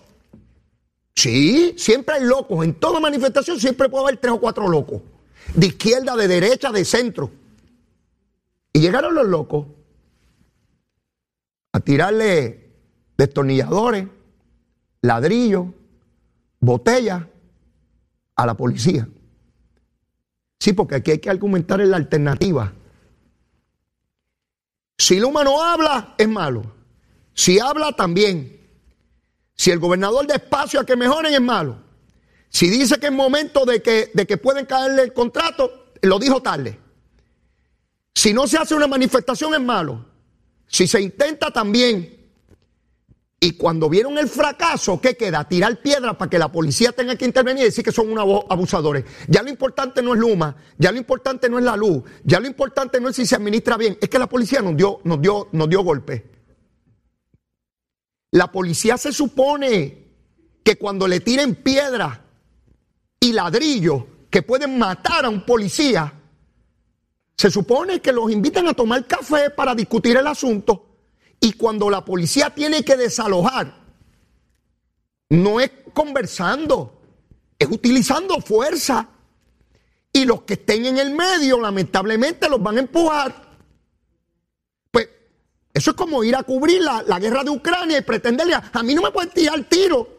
Sí, 1.14 1.74
siempre 1.76 2.16
hay 2.16 2.24
locos. 2.24 2.64
En 2.64 2.74
toda 2.74 3.00
manifestación 3.00 3.58
siempre 3.58 3.88
puede 3.88 4.04
haber 4.04 4.16
tres 4.18 4.34
o 4.34 4.40
cuatro 4.40 4.68
locos. 4.68 5.02
De 5.54 5.68
izquierda, 5.68 6.14
de 6.14 6.28
derecha, 6.28 6.70
de 6.70 6.84
centro. 6.84 7.30
Y 8.72 8.80
llegaron 8.80 9.14
los 9.14 9.26
locos 9.26 9.66
a 11.72 11.80
tirarle 11.80 12.70
destornilladores, 13.16 14.06
ladrillos, 15.02 15.66
botellas 16.60 17.24
a 18.34 18.46
la 18.46 18.54
policía. 18.54 19.08
Sí, 20.58 20.72
porque 20.72 20.96
aquí 20.96 21.12
hay 21.12 21.18
que 21.18 21.30
argumentar 21.30 21.80
en 21.80 21.90
la 21.90 21.96
alternativa. 21.96 22.72
Si 24.96 25.20
Luma 25.20 25.44
no 25.44 25.62
habla, 25.62 26.14
es 26.18 26.28
malo. 26.28 26.74
Si 27.32 27.60
habla, 27.60 27.92
también. 27.92 28.60
Si 29.54 29.70
el 29.70 29.78
gobernador 29.78 30.26
da 30.26 30.34
espacio 30.34 30.80
a 30.80 30.86
que 30.86 30.96
mejoren, 30.96 31.32
es 31.32 31.40
malo. 31.40 31.78
Si 32.48 32.68
dice 32.68 32.98
que 32.98 33.06
es 33.06 33.12
momento 33.12 33.64
de 33.64 33.82
que, 33.82 34.10
de 34.12 34.26
que 34.26 34.36
pueden 34.36 34.66
caerle 34.66 35.02
el 35.02 35.12
contrato, 35.12 35.92
lo 36.02 36.18
dijo 36.18 36.42
tarde. 36.42 36.78
Si 38.14 38.32
no 38.32 38.48
se 38.48 38.58
hace 38.58 38.74
una 38.74 38.88
manifestación, 38.88 39.54
es 39.54 39.60
malo. 39.60 40.04
Si 40.66 40.88
se 40.88 41.00
intenta, 41.00 41.52
también. 41.52 42.17
Y 43.40 43.52
cuando 43.52 43.88
vieron 43.88 44.18
el 44.18 44.28
fracaso, 44.28 45.00
¿qué 45.00 45.16
queda? 45.16 45.48
Tirar 45.48 45.80
piedras 45.80 46.16
para 46.16 46.28
que 46.28 46.40
la 46.40 46.50
policía 46.50 46.90
tenga 46.90 47.14
que 47.14 47.24
intervenir 47.24 47.62
y 47.62 47.66
decir 47.66 47.84
que 47.84 47.92
son 47.92 48.10
unos 48.10 48.44
abusadores. 48.50 49.04
Ya 49.28 49.42
lo 49.42 49.48
importante 49.48 50.02
no 50.02 50.14
es 50.14 50.18
Luma, 50.18 50.56
ya 50.76 50.90
lo 50.90 50.98
importante 50.98 51.48
no 51.48 51.58
es 51.58 51.64
la 51.64 51.76
luz, 51.76 52.02
ya 52.24 52.40
lo 52.40 52.48
importante 52.48 53.00
no 53.00 53.08
es 53.08 53.16
si 53.16 53.26
se 53.26 53.36
administra 53.36 53.76
bien, 53.76 53.96
es 54.00 54.08
que 54.08 54.18
la 54.18 54.26
policía 54.26 54.60
nos 54.60 54.76
dio, 54.76 55.00
nos 55.04 55.20
dio, 55.20 55.48
nos 55.52 55.68
dio 55.68 55.84
golpe. 55.84 56.26
La 58.32 58.50
policía 58.50 58.98
se 58.98 59.12
supone 59.12 60.08
que 60.64 60.76
cuando 60.76 61.06
le 61.06 61.20
tiren 61.20 61.54
piedras 61.54 62.18
y 63.20 63.32
ladrillos 63.32 64.02
que 64.30 64.42
pueden 64.42 64.78
matar 64.78 65.24
a 65.24 65.28
un 65.28 65.46
policía, 65.46 66.12
se 67.36 67.52
supone 67.52 68.00
que 68.00 68.12
los 68.12 68.32
invitan 68.32 68.66
a 68.66 68.74
tomar 68.74 69.06
café 69.06 69.50
para 69.50 69.76
discutir 69.76 70.16
el 70.16 70.26
asunto. 70.26 70.87
Y 71.40 71.52
cuando 71.52 71.88
la 71.88 72.04
policía 72.04 72.50
tiene 72.50 72.84
que 72.84 72.96
desalojar, 72.96 73.74
no 75.30 75.60
es 75.60 75.70
conversando, 75.92 77.00
es 77.58 77.68
utilizando 77.70 78.40
fuerza. 78.40 79.08
Y 80.12 80.24
los 80.24 80.42
que 80.42 80.54
estén 80.54 80.86
en 80.86 80.98
el 80.98 81.14
medio, 81.14 81.60
lamentablemente, 81.60 82.48
los 82.48 82.62
van 82.62 82.76
a 82.76 82.80
empujar. 82.80 83.56
Pues 84.90 85.08
eso 85.74 85.90
es 85.90 85.96
como 85.96 86.24
ir 86.24 86.34
a 86.34 86.42
cubrir 86.42 86.82
la, 86.82 87.18
guerra 87.20 87.44
de 87.44 87.50
Ucrania 87.50 87.98
y 87.98 88.02
pretenderle 88.02 88.54
a, 88.54 88.82
mí 88.82 88.94
no 88.94 89.02
me 89.02 89.10
pueden 89.10 89.30
tirar 89.30 89.62
tiro. 89.64 90.16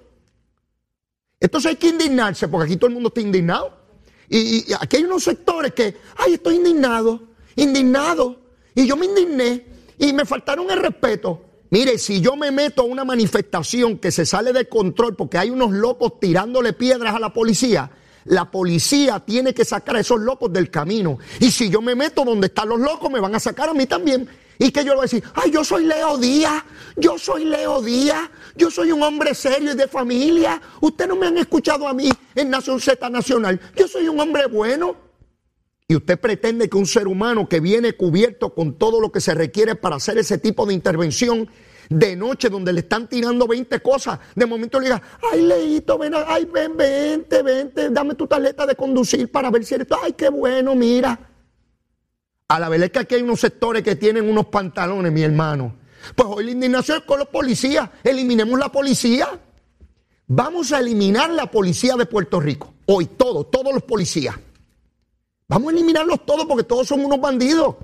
Entonces 1.39 1.71
hay 1.71 1.75
que 1.77 1.87
indignarse, 1.87 2.47
porque 2.47 2.65
aquí 2.65 2.77
todo 2.77 2.87
el 2.87 2.93
mundo 2.93 3.09
está 3.09 3.21
indignado. 3.21 3.77
Y 4.29 4.71
aquí 4.79 4.97
hay 4.97 5.03
unos 5.03 5.23
sectores 5.23 5.73
que, 5.73 5.97
ay, 6.17 6.35
estoy 6.35 6.57
indignado, 6.57 7.29
indignado. 7.55 8.39
Y 8.75 8.85
yo 8.85 8.95
me 8.95 9.07
indigné 9.07 9.65
y 9.99 10.13
me 10.13 10.25
faltaron 10.25 10.71
el 10.71 10.79
respeto. 10.79 11.41
Mire, 11.69 11.99
si 11.99 12.19
yo 12.19 12.35
me 12.35 12.49
meto 12.49 12.81
a 12.81 12.85
una 12.85 13.03
manifestación 13.03 13.99
que 13.99 14.11
se 14.11 14.25
sale 14.25 14.51
de 14.53 14.67
control 14.67 15.15
porque 15.15 15.37
hay 15.37 15.51
unos 15.51 15.71
locos 15.71 16.19
tirándole 16.19 16.73
piedras 16.73 17.13
a 17.13 17.19
la 17.19 17.31
policía, 17.31 17.91
la 18.25 18.49
policía 18.49 19.19
tiene 19.19 19.53
que 19.53 19.65
sacar 19.65 19.97
a 19.97 19.99
esos 19.99 20.19
locos 20.19 20.51
del 20.51 20.71
camino. 20.71 21.19
Y 21.39 21.51
si 21.51 21.69
yo 21.69 21.81
me 21.81 21.93
meto 21.93 22.25
donde 22.25 22.47
están 22.47 22.69
los 22.69 22.79
locos, 22.79 23.11
me 23.11 23.19
van 23.19 23.35
a 23.35 23.39
sacar 23.39 23.69
a 23.69 23.73
mí 23.73 23.85
también. 23.85 24.27
Y 24.57 24.71
que 24.71 24.83
yo 24.83 24.89
le 24.89 24.95
voy 24.95 24.99
a 24.99 25.03
decir, 25.03 25.23
ay, 25.35 25.51
yo 25.51 25.63
soy 25.63 25.85
Leo 25.85 26.17
Díaz, 26.17 26.63
yo 26.97 27.17
soy 27.17 27.45
Leo 27.45 27.81
Díaz, 27.81 28.29
yo 28.55 28.69
soy 28.69 28.91
un 28.91 29.03
hombre 29.03 29.33
serio 29.33 29.71
y 29.71 29.75
de 29.75 29.87
familia. 29.87 30.61
Ustedes 30.81 31.07
no 31.07 31.15
me 31.15 31.27
han 31.27 31.37
escuchado 31.37 31.87
a 31.87 31.93
mí 31.93 32.09
en 32.35 32.49
Nación 32.49 32.79
Z 32.79 33.09
Nacional. 33.09 33.59
Yo 33.75 33.87
soy 33.87 34.07
un 34.07 34.19
hombre 34.19 34.47
bueno. 34.47 35.08
Y 35.89 35.95
usted 35.95 36.19
pretende 36.19 36.69
que 36.69 36.77
un 36.77 36.85
ser 36.85 37.07
humano 37.07 37.49
que 37.49 37.59
viene 37.59 37.93
cubierto 37.93 38.53
con 38.53 38.75
todo 38.75 39.01
lo 39.01 39.11
que 39.11 39.19
se 39.19 39.33
requiere 39.33 39.73
para 39.73 39.95
hacer 39.95 40.19
ese 40.19 40.37
tipo 40.37 40.67
de 40.67 40.75
intervención 40.75 41.49
de 41.89 42.15
noche 42.15 42.47
donde 42.47 42.71
le 42.71 42.81
están 42.81 43.09
tirando 43.09 43.47
20 43.47 43.79
cosas, 43.79 44.19
de 44.35 44.45
momento 44.45 44.79
le 44.79 44.85
diga, 44.85 45.01
ay 45.33 45.41
Leito, 45.41 45.97
ven, 45.97 46.13
ay, 46.13 46.45
ven, 46.45 46.77
vente, 46.77 47.41
vente, 47.41 47.89
dame 47.89 48.13
tu 48.13 48.27
tarjeta 48.27 48.67
de 48.67 48.75
conducir 48.75 49.31
para 49.31 49.49
ver 49.49 49.65
si 49.65 49.73
eres 49.73 49.87
ay, 50.03 50.13
qué 50.13 50.29
bueno, 50.29 50.75
mira. 50.75 51.19
A 52.49 52.59
la 52.59 52.69
verdad 52.69 52.85
es 52.85 52.91
que 52.91 52.99
aquí 52.99 53.15
hay 53.15 53.23
unos 53.23 53.39
sectores 53.39 53.81
que 53.81 53.95
tienen 53.95 54.29
unos 54.29 54.45
pantalones, 54.45 55.11
mi 55.11 55.23
hermano. 55.23 55.75
Pues 56.13 56.29
hoy 56.31 56.45
la 56.45 56.51
indignación 56.51 56.99
es 56.99 57.03
con 57.03 57.17
los 57.17 57.29
policías, 57.29 57.89
eliminemos 58.03 58.59
la 58.59 58.71
policía. 58.71 59.27
Vamos 60.27 60.71
a 60.71 60.81
eliminar 60.81 61.31
la 61.31 61.49
policía 61.49 61.95
de 61.95 62.05
Puerto 62.05 62.39
Rico, 62.39 62.75
hoy 62.85 63.07
todos, 63.07 63.49
todos 63.49 63.73
los 63.73 63.81
policías. 63.81 64.35
Vamos 65.49 65.69
a 65.69 65.75
eliminarlos 65.75 66.25
todos 66.25 66.45
porque 66.45 66.63
todos 66.63 66.87
son 66.87 67.03
unos 67.03 67.19
bandidos. 67.19 67.75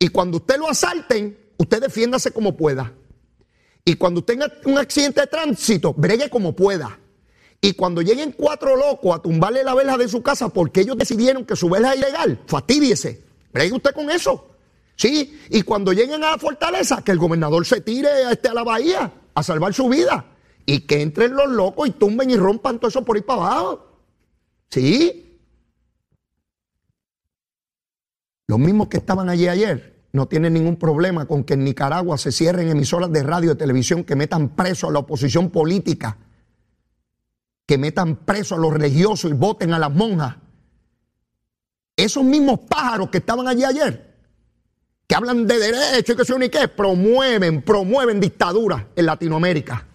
Y 0.00 0.08
cuando 0.08 0.38
usted 0.38 0.58
lo 0.58 0.68
asalten, 0.68 1.38
usted 1.56 1.80
defiéndase 1.80 2.32
como 2.32 2.56
pueda. 2.56 2.92
Y 3.84 3.94
cuando 3.94 4.22
tenga 4.22 4.52
un 4.64 4.76
accidente 4.76 5.20
de 5.20 5.28
tránsito, 5.28 5.94
bregue 5.94 6.28
como 6.28 6.54
pueda. 6.54 6.98
Y 7.60 7.74
cuando 7.74 8.02
lleguen 8.02 8.32
cuatro 8.32 8.76
locos 8.76 9.16
a 9.16 9.22
tumbarle 9.22 9.62
la 9.62 9.74
vela 9.74 9.96
de 9.96 10.08
su 10.08 10.22
casa 10.22 10.48
porque 10.48 10.80
ellos 10.80 10.98
decidieron 10.98 11.46
que 11.46 11.54
su 11.54 11.70
vela 11.70 11.92
es 11.92 11.98
ilegal, 11.98 12.42
fastidiese. 12.46 13.22
Bregue 13.52 13.72
usted 13.72 13.92
con 13.92 14.10
eso. 14.10 14.48
Sí, 14.96 15.38
y 15.50 15.62
cuando 15.62 15.92
lleguen 15.92 16.24
a 16.24 16.32
la 16.32 16.38
fortaleza, 16.38 17.02
que 17.02 17.12
el 17.12 17.18
gobernador 17.18 17.64
se 17.64 17.80
tire 17.80 18.08
este, 18.32 18.48
a 18.48 18.54
la 18.54 18.64
bahía 18.64 19.12
a 19.34 19.42
salvar 19.42 19.72
su 19.72 19.88
vida. 19.88 20.32
Y 20.66 20.80
que 20.80 21.00
entren 21.00 21.36
los 21.36 21.48
locos 21.48 21.88
y 21.88 21.92
tumben 21.92 22.28
y 22.28 22.36
rompan 22.36 22.80
todo 22.80 22.88
eso 22.88 23.04
por 23.04 23.14
ahí 23.14 23.22
para 23.22 23.42
abajo. 23.42 23.86
Sí. 24.68 25.25
Los 28.46 28.58
mismos 28.58 28.88
que 28.88 28.98
estaban 28.98 29.28
allí 29.28 29.48
ayer 29.48 29.96
no 30.12 30.26
tienen 30.26 30.54
ningún 30.54 30.76
problema 30.76 31.26
con 31.26 31.44
que 31.44 31.54
en 31.54 31.64
Nicaragua 31.64 32.16
se 32.16 32.32
cierren 32.32 32.68
emisoras 32.68 33.12
de 33.12 33.22
radio 33.22 33.52
y 33.52 33.56
televisión 33.56 34.04
que 34.04 34.16
metan 34.16 34.50
preso 34.50 34.88
a 34.88 34.92
la 34.92 35.00
oposición 35.00 35.50
política, 35.50 36.16
que 37.66 37.78
metan 37.78 38.16
preso 38.16 38.54
a 38.54 38.58
los 38.58 38.72
religiosos 38.72 39.30
y 39.30 39.34
voten 39.34 39.72
a 39.72 39.78
las 39.78 39.92
monjas. 39.92 40.36
Esos 41.96 42.24
mismos 42.24 42.60
pájaros 42.60 43.10
que 43.10 43.18
estaban 43.18 43.48
allí 43.48 43.64
ayer 43.64 44.06
que 45.06 45.14
hablan 45.14 45.46
de 45.46 45.58
derecho 45.58 46.12
y 46.12 46.16
que 46.16 46.24
son 46.24 46.42
y 46.42 46.48
qué, 46.48 46.68
promueven, 46.68 47.62
promueven 47.62 48.20
dictaduras 48.20 48.84
en 48.96 49.06
Latinoamérica. 49.06 49.86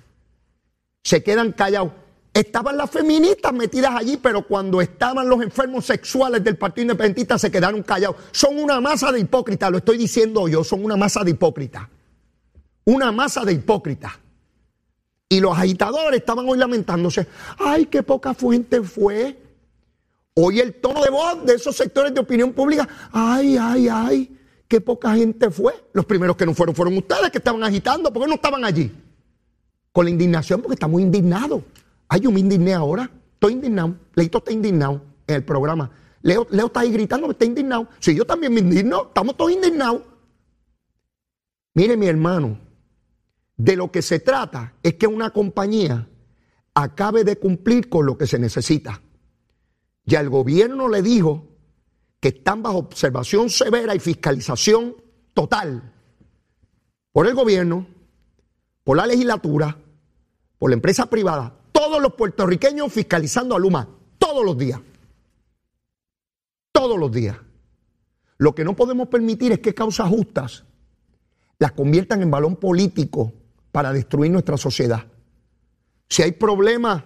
Se 1.04 1.22
quedan 1.22 1.52
callados. 1.52 1.92
Estaban 2.34 2.78
las 2.78 2.90
feministas 2.90 3.52
metidas 3.54 3.94
allí, 3.94 4.18
pero 4.18 4.48
cuando 4.48 4.82
estaban 4.82 5.28
los 5.28 5.42
enfermos 5.42 5.86
sexuales 5.86 6.44
del 6.44 6.58
Partido 6.58 6.84
Independentista 6.84 7.38
se 7.38 7.52
quedaron 7.52 7.84
callados. 7.84 8.16
Son 8.32 8.58
una 8.58 8.80
masa 8.80 9.12
de 9.12 9.20
hipócritas, 9.20 9.70
lo 9.70 9.80
estoy 9.80 9.98
diciendo 9.98 10.48
yo, 10.48 10.64
son 10.64 10.86
una 10.86 10.96
masa 10.96 11.24
de 11.24 11.32
hipócritas. 11.32 11.88
Una 12.86 13.12
masa 13.12 13.44
de 13.44 13.54
hipócritas. 13.54 14.14
Y 15.28 15.40
los 15.40 15.58
agitadores 15.58 16.20
estaban 16.20 16.48
hoy 16.48 16.58
lamentándose. 16.58 17.28
Ay, 17.58 17.86
qué 17.86 18.02
poca 18.04 18.34
fuente 18.34 18.82
fue. 18.82 19.38
Hoy 20.34 20.60
el 20.60 20.76
tono 20.76 21.02
de 21.02 21.10
voz 21.10 21.46
de 21.46 21.56
esos 21.56 21.76
sectores 21.76 22.14
de 22.14 22.22
opinión 22.22 22.54
pública. 22.54 22.88
Ay, 23.12 23.58
ay, 23.60 23.88
ay 23.90 24.38
qué 24.72 24.80
poca 24.80 25.14
gente 25.16 25.52
fue. 25.52 25.74
Los 25.92 26.06
primeros 26.06 26.38
que 26.38 26.46
no 26.46 26.54
fueron 26.54 26.74
fueron 26.74 26.98
ustedes 26.98 27.30
que 27.30 27.40
estaban 27.40 27.62
agitando. 27.62 28.12
¿Por 28.12 28.24
qué 28.24 28.30
no 28.30 28.36
estaban 28.36 28.64
allí? 28.64 28.90
Con 29.92 30.06
la 30.06 30.12
indignación, 30.12 30.62
porque 30.62 30.76
estamos 30.76 31.02
indignados. 31.02 31.62
Ay, 32.12 32.20
yo 32.20 32.30
me 32.30 32.42
indigné 32.42 32.74
ahora. 32.74 33.10
Estoy 33.36 33.54
indignado. 33.54 33.96
Leito 34.16 34.40
está 34.40 34.52
indignado 34.52 35.02
en 35.28 35.36
el 35.36 35.46
programa. 35.46 35.92
Leo, 36.22 36.46
Leo 36.52 36.66
está 36.66 36.82
ahí 36.82 36.92
gritando, 36.92 37.32
está 37.32 37.46
indignado. 37.46 37.88
Si 38.00 38.14
yo 38.14 38.26
también 38.26 38.54
me 38.54 38.60
indigno, 38.60 39.04
estamos 39.04 39.38
todos 39.38 39.54
indignados. 39.54 40.02
Mire, 41.74 41.96
mi 41.96 42.08
hermano, 42.08 42.60
de 43.56 43.78
lo 43.78 43.90
que 43.94 44.02
se 44.02 44.20
trata 44.20 44.74
es 44.84 44.96
que 44.96 45.08
una 45.08 45.30
compañía 45.30 46.10
acabe 46.74 47.24
de 47.24 47.38
cumplir 47.38 47.88
con 47.88 48.06
lo 48.06 48.18
que 48.18 48.28
se 48.28 48.38
necesita. 48.38 49.02
Ya 50.04 50.20
el 50.20 50.30
gobierno 50.30 50.90
le 50.90 51.02
dijo 51.02 51.48
que 52.20 52.28
están 52.28 52.62
bajo 52.62 52.80
observación 52.80 53.50
severa 53.50 53.96
y 53.96 54.00
fiscalización 54.00 54.98
total 55.34 55.94
por 57.14 57.26
el 57.26 57.36
gobierno, 57.36 57.88
por 58.84 58.98
la 58.98 59.08
legislatura, 59.08 59.78
por 60.60 60.72
la 60.72 60.76
empresa 60.76 61.10
privada, 61.10 61.61
todos 61.82 62.00
los 62.00 62.14
puertorriqueños 62.14 62.94
fiscalizando 62.94 63.56
a 63.56 63.60
Luma 63.60 63.90
todos 64.20 64.46
los 64.46 64.56
días. 64.56 64.80
Todos 66.72 67.00
los 67.00 67.12
días. 67.12 67.36
Lo 68.38 68.54
que 68.54 68.64
no 68.64 68.76
podemos 68.76 69.08
permitir 69.08 69.52
es 69.52 69.60
que 69.62 69.74
causas 69.74 70.08
justas 70.08 70.64
las 71.58 71.72
conviertan 71.72 72.22
en 72.22 72.30
balón 72.30 72.56
político 72.58 73.34
para 73.72 73.92
destruir 73.92 74.32
nuestra 74.32 74.58
sociedad. 74.58 75.08
Si 76.08 76.22
hay 76.22 76.34
problemas 76.34 77.04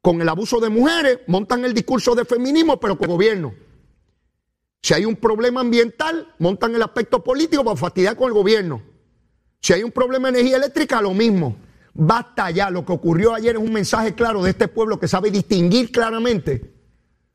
con 0.00 0.22
el 0.22 0.30
abuso 0.30 0.60
de 0.60 0.70
mujeres, 0.70 1.18
montan 1.26 1.66
el 1.66 1.74
discurso 1.74 2.14
de 2.14 2.24
feminismo, 2.24 2.80
pero 2.80 2.96
con 2.96 3.06
gobierno. 3.06 3.52
Si 4.80 4.94
hay 4.94 5.04
un 5.04 5.16
problema 5.16 5.60
ambiental, 5.60 6.34
montan 6.38 6.74
el 6.74 6.80
aspecto 6.80 7.22
político 7.22 7.62
para 7.64 7.76
fastidiar 7.76 8.16
con 8.16 8.28
el 8.28 8.32
gobierno. 8.32 8.80
Si 9.60 9.74
hay 9.74 9.82
un 9.82 9.92
problema 9.92 10.32
de 10.32 10.38
energía 10.38 10.56
eléctrica, 10.56 11.02
lo 11.02 11.12
mismo. 11.12 11.54
Basta 11.94 12.50
ya. 12.50 12.70
Lo 12.70 12.84
que 12.84 12.92
ocurrió 12.92 13.34
ayer 13.34 13.56
es 13.56 13.62
un 13.62 13.72
mensaje 13.72 14.14
claro 14.14 14.42
de 14.42 14.50
este 14.50 14.68
pueblo 14.68 14.98
que 14.98 15.08
sabe 15.08 15.30
distinguir 15.30 15.90
claramente 15.90 16.74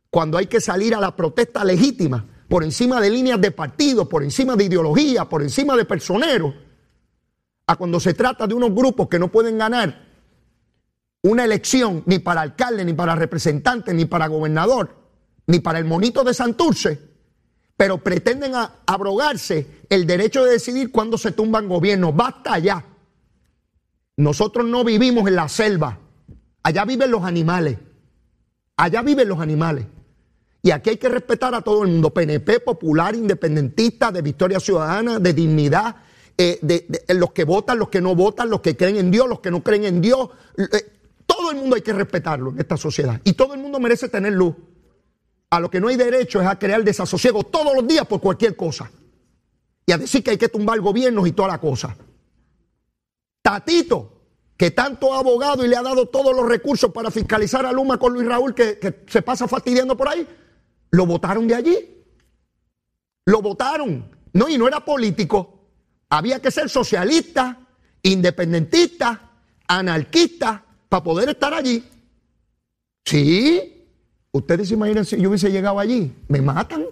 cuando 0.10 0.38
hay 0.38 0.48
que 0.48 0.62
salir 0.62 0.96
a 0.96 1.00
la 1.00 1.16
protesta 1.16 1.64
legítima 1.64 2.26
por 2.48 2.64
encima 2.64 3.02
de 3.02 3.10
líneas 3.10 3.42
de 3.42 3.52
partido, 3.52 4.08
por 4.08 4.24
encima 4.24 4.56
de 4.56 4.66
ideología, 4.66 5.26
por 5.26 5.42
encima 5.42 5.76
de 5.76 5.86
personeros, 5.86 6.54
a 7.68 7.76
cuando 7.76 8.00
se 8.00 8.14
trata 8.14 8.48
de 8.48 8.54
unos 8.54 8.74
grupos 8.74 9.08
que 9.08 9.20
no 9.20 9.32
pueden 9.32 9.58
ganar 9.58 10.06
una 11.24 11.44
elección 11.44 12.04
ni 12.06 12.20
para 12.20 12.42
alcalde, 12.42 12.86
ni 12.86 12.94
para 12.94 13.16
representante, 13.16 13.94
ni 13.94 14.06
para 14.06 14.28
gobernador, 14.28 14.96
ni 15.48 15.60
para 15.60 15.80
el 15.80 15.86
monito 15.86 16.24
de 16.24 16.34
Santurce 16.34 17.16
pero 17.78 17.98
pretenden 17.98 18.54
abrogarse 18.86 19.84
el 19.90 20.08
derecho 20.08 20.44
de 20.46 20.52
decidir 20.52 20.92
cuándo 20.92 21.18
se 21.18 21.32
tumban 21.32 21.68
gobiernos. 21.68 22.16
Basta 22.16 22.58
ya. 22.60 22.84
Nosotros 24.18 24.66
no 24.66 24.84
vivimos 24.84 25.28
en 25.28 25.36
la 25.36 25.50
selva. 25.50 26.00
Allá 26.64 26.86
viven 26.86 27.12
los 27.12 27.24
animales. 27.24 27.78
Allá 28.78 29.02
viven 29.02 29.28
los 29.28 29.40
animales. 29.40 29.86
Y 30.62 30.72
aquí 30.72 30.90
hay 30.90 30.98
que 30.98 31.10
respetar 31.10 31.54
a 31.54 31.62
todo 31.62 31.84
el 31.84 31.92
mundo. 31.92 32.12
PNP, 32.12 32.60
popular, 32.62 33.16
independentista, 33.16 34.12
de 34.12 34.22
Victoria 34.22 34.60
Ciudadana, 34.60 35.20
de 35.20 35.34
dignidad, 35.34 35.96
eh, 36.38 36.58
de, 36.62 37.06
los 37.14 37.32
que 37.34 37.44
votan, 37.44 37.78
los 37.78 37.90
que 37.90 38.02
no 38.02 38.16
votan, 38.16 38.50
los 38.50 38.62
que 38.62 38.76
creen 38.76 38.98
en 38.98 39.12
Dios, 39.12 39.30
los 39.30 39.42
que 39.42 39.52
no 39.52 39.62
creen 39.62 39.86
en 39.86 40.02
Dios. 40.02 40.30
Eh, 40.58 40.92
todo 41.26 41.52
el 41.52 41.58
mundo 41.58 41.76
hay 41.76 41.82
que 41.82 41.94
respetarlo 41.94 42.50
en 42.52 42.60
esta 42.60 42.78
sociedad. 42.78 43.22
Y 43.24 43.34
todo 43.34 43.54
el 43.54 43.60
mundo 43.60 43.80
merece 43.80 44.10
tener 44.10 44.34
luz. 44.34 44.56
A 45.52 45.60
lo 45.60 45.70
que 45.70 45.80
no 45.80 45.90
hay 45.90 45.98
derecho 45.98 46.42
es 46.42 46.48
a 46.48 46.58
crear 46.58 46.84
desasosiego 46.84 47.44
todos 47.44 47.76
los 47.76 47.88
días 47.88 48.08
por 48.08 48.20
cualquier 48.20 48.56
cosa. 48.56 48.90
Y 49.86 49.92
a 49.92 49.98
decir 49.98 50.24
que 50.24 50.32
hay 50.32 50.38
que 50.38 50.50
tumbar 50.50 50.80
gobiernos 50.80 51.28
y 51.28 51.32
toda 51.32 51.50
la 51.50 51.60
cosa. 51.60 51.96
Tatito, 53.46 54.24
que 54.58 54.72
tanto 54.72 55.14
ha 55.14 55.20
abogado 55.20 55.64
y 55.64 55.68
le 55.68 55.76
ha 55.76 55.84
dado 55.84 56.08
todos 56.08 56.36
los 56.36 56.50
recursos 56.50 56.92
para 56.92 57.12
fiscalizar 57.12 57.64
a 57.64 57.72
Luma 57.72 58.00
con 58.00 58.12
Luis 58.12 58.28
Raúl, 58.28 58.56
que, 58.56 59.04
se 59.06 59.22
pasa 59.22 59.48
fastidiando 59.48 59.96
por 59.96 60.10
ahí, 60.10 60.28
lo 60.90 61.06
votaron 61.06 61.48
de 61.48 61.54
allí. 61.54 62.06
Lo 63.26 63.44
votaron. 63.44 64.10
No, 64.34 64.50
y 64.50 64.58
no 64.58 64.68
era 64.68 64.84
político. 64.84 65.70
Había 66.10 66.42
que 66.42 66.50
ser 66.50 66.72
socialista, 66.72 67.60
independentista, 68.02 69.30
anarquista, 69.68 70.66
para 70.90 71.04
poder 71.04 71.30
estar 71.30 71.54
allí. 71.54 71.88
Sí, 73.06 73.76
Ustedes 74.32 74.70
se 74.70 74.74
imaginan 74.74 75.06
si 75.06 75.22
yo 75.22 75.30
hubiese 75.30 75.52
llegado 75.52 75.80
allí, 75.80 76.14
me 76.28 76.42
matan, 76.42 76.84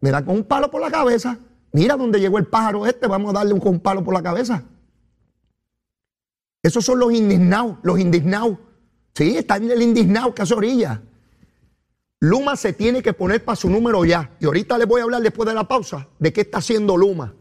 me 0.00 0.10
dan 0.10 0.24
con 0.24 0.36
un 0.36 0.44
palo 0.44 0.70
por 0.70 0.80
la 0.80 0.90
cabeza. 0.90 1.36
Mira 1.72 1.96
dónde 1.96 2.20
llegó 2.20 2.38
el 2.38 2.46
pájaro 2.46 2.86
este, 2.86 3.08
vamos 3.08 3.30
a 3.30 3.40
darle 3.40 3.52
un, 3.52 3.60
con 3.60 3.72
un 3.72 3.80
palo 3.80 4.04
por 4.04 4.14
la 4.14 4.22
cabeza. 4.22 4.62
Esos 6.64 6.82
son 6.82 6.98
los 6.98 7.12
indignados, 7.12 7.76
los 7.82 8.00
indignados. 8.00 8.56
Sí, 9.14 9.36
está 9.36 9.56
el 9.56 9.82
indignado 9.82 10.34
que 10.34 10.40
hace 10.40 10.54
orilla. 10.54 11.02
Luma 12.20 12.56
se 12.56 12.72
tiene 12.72 13.02
que 13.02 13.12
poner 13.12 13.44
para 13.44 13.54
su 13.54 13.68
número 13.68 14.02
ya. 14.06 14.30
Y 14.40 14.46
ahorita 14.46 14.78
les 14.78 14.88
voy 14.88 15.02
a 15.02 15.04
hablar 15.04 15.20
después 15.20 15.46
de 15.46 15.54
la 15.54 15.68
pausa 15.68 16.08
de 16.18 16.32
qué 16.32 16.40
está 16.40 16.58
haciendo 16.58 16.96
Luma. 16.96 17.34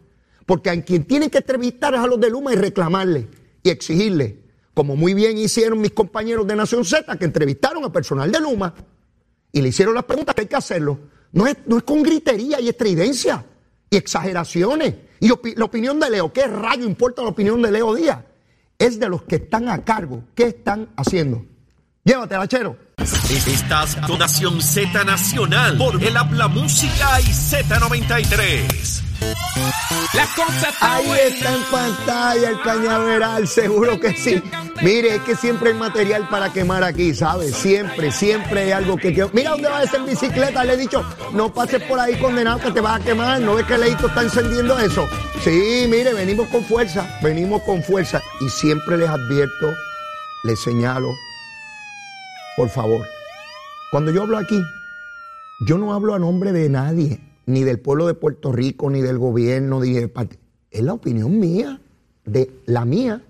Porque 0.45 0.69
a 0.69 0.83
quien 0.83 1.05
tiene 1.05 1.31
que 1.31 1.37
entrevistar 1.37 1.93
es 1.93 2.01
a 2.01 2.07
los 2.07 2.19
de 2.19 2.29
Luma 2.29 2.51
y 2.51 2.57
reclamarle 2.57 3.29
y 3.63 3.69
exigirle. 3.69 4.43
Como 4.73 4.97
muy 4.97 5.13
bien 5.13 5.37
hicieron 5.37 5.79
mis 5.79 5.91
compañeros 5.91 6.45
de 6.45 6.57
Nación 6.57 6.83
Z 6.83 7.17
que 7.17 7.23
entrevistaron 7.23 7.81
al 7.85 7.93
personal 7.93 8.29
de 8.29 8.41
Luma 8.41 8.75
y 9.53 9.61
le 9.61 9.69
hicieron 9.69 9.95
las 9.95 10.03
preguntas 10.03 10.35
que 10.35 10.41
hay 10.41 10.47
que 10.47 10.57
hacerlo. 10.57 10.99
No 11.31 11.47
es, 11.47 11.55
no 11.65 11.77
es 11.77 11.83
con 11.83 12.03
gritería 12.03 12.59
y 12.59 12.67
estridencia 12.67 13.45
y 13.89 13.95
exageraciones. 13.95 14.95
Y 15.21 15.29
la 15.55 15.63
opinión 15.63 15.97
de 15.97 16.09
Leo, 16.09 16.33
¿qué 16.33 16.45
rayo 16.45 16.83
importa 16.83 17.21
la 17.21 17.29
opinión 17.29 17.61
de 17.61 17.71
Leo 17.71 17.95
Díaz? 17.95 18.32
Es 18.77 18.99
de 18.99 19.09
los 19.09 19.23
que 19.23 19.35
están 19.35 19.69
a 19.69 19.83
cargo. 19.83 20.23
¿Qué 20.35 20.43
están 20.43 20.89
haciendo? 20.95 21.45
Llévatela, 22.05 22.45
chero. 22.49 22.75
Estás 22.97 23.95
con 24.05 24.19
Nación 24.19 24.61
Z 24.61 25.05
Nacional 25.05 25.77
por 25.77 26.03
el 26.03 26.17
Habla 26.17 26.49
Música 26.49 27.21
y 27.21 27.27
Z93. 27.27 29.01
La 30.13 30.27
cosa 30.35 30.73
Ahí 30.81 31.09
está 31.27 31.53
en 31.53 31.63
pantalla 31.71 32.49
el 32.49 32.61
cañaveral, 32.61 33.47
seguro 33.47 33.97
que 34.01 34.17
sí. 34.17 34.43
Mire, 34.81 35.15
es 35.15 35.21
que 35.21 35.37
siempre 35.37 35.69
hay 35.69 35.75
material 35.75 36.27
para 36.27 36.51
quemar 36.51 36.83
aquí, 36.83 37.13
¿sabes? 37.13 37.55
Siempre, 37.55 38.11
siempre 38.11 38.63
hay 38.63 38.71
algo 38.71 38.97
que 38.97 39.11
Mira 39.31 39.51
dónde 39.51 39.69
va 39.69 39.83
esa 39.83 39.95
en 39.95 40.05
bicicleta, 40.05 40.65
le 40.65 40.73
he 40.73 40.77
dicho, 40.77 41.05
no 41.31 41.53
pases 41.53 41.81
por 41.83 42.01
ahí 42.01 42.19
condenado 42.19 42.59
que 42.59 42.71
te 42.71 42.81
vas 42.81 42.99
a 42.99 43.03
quemar. 43.03 43.39
¿No 43.39 43.55
ves 43.55 43.65
que 43.65 43.77
Leito 43.77 44.07
está 44.07 44.23
encendiendo 44.23 44.77
eso? 44.77 45.07
Sí, 45.41 45.85
mire, 45.87 46.13
venimos 46.13 46.49
con 46.49 46.65
fuerza, 46.65 47.17
venimos 47.21 47.61
con 47.63 47.81
fuerza. 47.81 48.21
Y 48.41 48.49
siempre 48.49 48.97
les 48.97 49.09
advierto, 49.09 49.73
les 50.43 50.61
señalo, 50.61 51.15
por 52.55 52.69
favor, 52.69 53.05
cuando 53.91 54.11
yo 54.11 54.23
hablo 54.23 54.37
aquí, 54.37 54.61
yo 55.67 55.77
no 55.77 55.93
hablo 55.93 56.13
a 56.13 56.19
nombre 56.19 56.51
de 56.51 56.69
nadie, 56.69 57.19
ni 57.45 57.63
del 57.63 57.79
pueblo 57.79 58.07
de 58.07 58.13
Puerto 58.13 58.51
Rico, 58.51 58.89
ni 58.89 59.01
del 59.01 59.17
gobierno, 59.17 59.81
ni 59.81 59.93
de... 59.93 60.11
Es 60.71 60.81
la 60.81 60.93
opinión 60.93 61.39
mía, 61.39 61.79
de 62.25 62.51
la 62.65 62.85
mía 62.85 63.21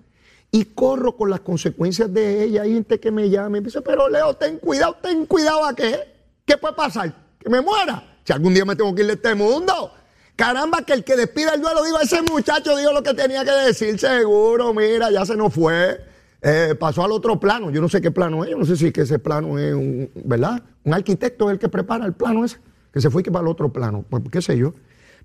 y 0.51 0.65
corro 0.65 1.17
con 1.17 1.29
las 1.29 1.39
consecuencias 1.39 2.13
de 2.13 2.43
ella. 2.43 2.61
Hay 2.61 2.73
gente 2.73 2.99
que 2.99 3.11
me 3.11 3.29
llama 3.29 3.57
y 3.57 3.61
me 3.61 3.65
dice, 3.65 3.81
pero 3.81 4.07
Leo, 4.07 4.35
ten 4.35 4.59
cuidado, 4.59 4.95
ten 5.01 5.25
cuidado 5.25 5.65
a 5.65 5.75
qué. 5.75 5.99
¿Qué 6.45 6.57
puede 6.57 6.75
pasar? 6.75 7.13
Que 7.39 7.49
me 7.49 7.59
muera. 7.59 8.17
Si 8.23 8.31
algún 8.31 8.53
día 8.53 8.63
me 8.63 8.75
tengo 8.75 8.93
que 8.93 9.01
ir 9.01 9.07
de 9.07 9.13
este 9.13 9.33
mundo. 9.33 9.91
Caramba, 10.35 10.83
que 10.83 10.93
el 10.93 11.03
que 11.03 11.15
despida 11.15 11.55
el 11.55 11.61
duelo, 11.61 11.83
digo, 11.83 11.99
ese 11.99 12.21
muchacho 12.21 12.75
dijo 12.77 12.91
lo 12.91 13.03
que 13.03 13.13
tenía 13.13 13.43
que 13.43 13.51
decir, 13.51 13.99
seguro, 13.99 14.73
mira, 14.73 15.11
ya 15.11 15.25
se 15.25 15.35
nos 15.35 15.53
fue. 15.53 15.99
Eh, 16.45 16.75
pasó 16.77 17.05
al 17.05 17.13
otro 17.13 17.39
plano, 17.39 17.71
yo 17.71 17.79
no 17.79 17.87
sé 17.87 18.01
qué 18.01 18.11
plano 18.11 18.43
es, 18.43 18.51
yo 18.51 18.57
no 18.57 18.65
sé 18.65 18.75
si 18.75 18.91
que 18.91 19.01
ese 19.01 19.17
plano 19.17 19.57
es 19.57 19.73
un, 19.73 20.11
¿verdad? 20.25 20.61
Un 20.83 20.93
arquitecto 20.93 21.49
es 21.49 21.53
el 21.53 21.59
que 21.59 21.69
prepara 21.69 22.05
el 22.05 22.11
plano 22.11 22.43
ese, 22.43 22.59
que 22.91 22.99
se 22.99 23.09
fue 23.09 23.23
que 23.23 23.31
para 23.31 23.43
el 23.43 23.47
otro 23.47 23.71
plano, 23.71 24.03
pues 24.09 24.21
qué 24.29 24.41
sé 24.41 24.57
yo. 24.57 24.73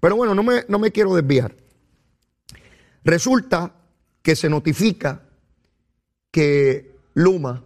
Pero 0.00 0.14
bueno, 0.14 0.32
no 0.36 0.44
me, 0.44 0.64
no 0.68 0.78
me 0.78 0.92
quiero 0.92 1.16
desviar. 1.16 1.56
Resulta 3.02 3.74
que 4.22 4.36
se 4.36 4.48
notifica 4.48 5.22
que 6.30 6.94
Luma 7.14 7.64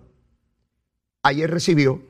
ayer 1.22 1.50
recibió 1.50 2.00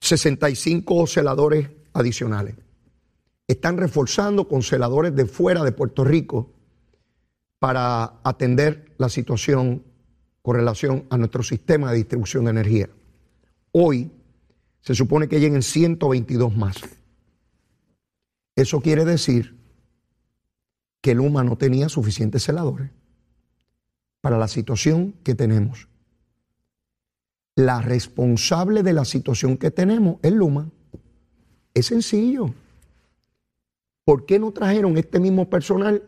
65 0.00 1.06
celadores 1.06 1.70
adicionales 1.94 2.56
están 3.48 3.78
reforzando 3.78 4.46
con 4.46 4.62
celadores 4.62 5.16
de 5.16 5.24
fuera 5.24 5.64
de 5.64 5.72
Puerto 5.72 6.04
Rico 6.04 6.52
para 7.58 8.20
atender 8.22 8.92
la 8.98 9.08
situación 9.08 9.89
con 10.42 10.56
relación 10.56 11.06
a 11.10 11.16
nuestro 11.16 11.42
sistema 11.42 11.90
de 11.90 11.98
distribución 11.98 12.44
de 12.44 12.50
energía. 12.50 12.88
Hoy 13.72 14.10
se 14.80 14.94
supone 14.94 15.28
que 15.28 15.40
lleguen 15.40 15.62
122 15.62 16.56
más. 16.56 16.76
Eso 18.56 18.80
quiere 18.80 19.04
decir 19.04 19.56
que 21.00 21.14
Luma 21.14 21.44
no 21.44 21.56
tenía 21.56 21.88
suficientes 21.88 22.44
celadores 22.44 22.90
para 24.20 24.38
la 24.38 24.48
situación 24.48 25.14
que 25.24 25.34
tenemos. 25.34 25.88
La 27.56 27.80
responsable 27.80 28.82
de 28.82 28.92
la 28.92 29.04
situación 29.04 29.56
que 29.56 29.70
tenemos 29.70 30.16
es 30.22 30.32
Luma. 30.32 30.70
Es 31.74 31.86
sencillo. 31.86 32.54
¿Por 34.04 34.26
qué 34.26 34.38
no 34.38 34.52
trajeron 34.52 34.96
este 34.98 35.20
mismo 35.20 35.48
personal 35.48 36.02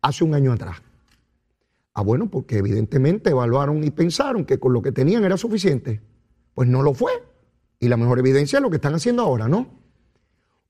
hace 0.00 0.24
un 0.24 0.34
año 0.34 0.52
atrás? 0.52 0.83
Ah, 1.94 2.02
bueno, 2.02 2.28
porque 2.28 2.58
evidentemente 2.58 3.30
evaluaron 3.30 3.84
y 3.84 3.90
pensaron 3.90 4.44
que 4.44 4.58
con 4.58 4.72
lo 4.72 4.82
que 4.82 4.90
tenían 4.90 5.24
era 5.24 5.36
suficiente. 5.36 6.02
Pues 6.52 6.68
no 6.68 6.82
lo 6.82 6.92
fue. 6.92 7.12
Y 7.78 7.88
la 7.88 7.96
mejor 7.96 8.18
evidencia 8.18 8.58
es 8.58 8.62
lo 8.62 8.70
que 8.70 8.76
están 8.76 8.94
haciendo 8.94 9.22
ahora, 9.22 9.46
¿no? 9.46 9.68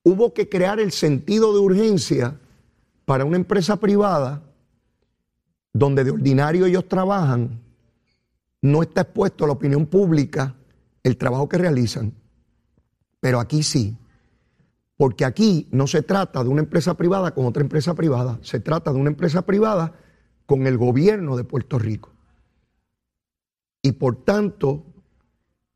Hubo 0.03 0.35
que 0.35 0.51
crear 0.51 0.81
el 0.81 0.93
sentido 0.93 1.55
de 1.55 1.61
urgencia 1.61 2.39
para 3.07 3.25
una 3.25 3.37
empresa 3.37 3.77
privada 3.77 4.43
donde 5.73 6.05
de 6.05 6.11
ordinario 6.11 6.67
ellos 6.67 6.89
trabajan, 6.89 7.61
no 8.63 8.83
está 8.83 9.03
expuesto 9.03 9.45
a 9.45 9.49
la 9.49 9.55
opinión 9.55 9.87
pública 9.87 10.55
el 11.03 11.17
trabajo 11.17 11.49
que 11.49 11.59
realizan. 11.59 12.13
Pero 13.21 13.41
aquí 13.41 13.63
sí. 13.63 13.97
Porque 14.97 15.25
aquí 15.25 15.69
no 15.73 15.87
se 15.87 16.03
trata 16.03 16.45
de 16.45 16.51
una 16.51 16.63
empresa 16.63 16.95
privada 16.95 17.35
con 17.35 17.47
otra 17.47 17.63
empresa 17.63 17.95
privada, 17.95 18.39
se 18.43 18.61
trata 18.61 18.93
de 18.93 18.99
una 18.99 19.11
empresa 19.11 19.43
privada 19.43 19.95
con 20.47 20.67
el 20.67 20.77
gobierno 20.77 21.37
de 21.37 21.45
Puerto 21.45 21.79
Rico. 21.79 22.13
Y 23.83 23.93
por 23.93 24.25
tanto, 24.25 24.85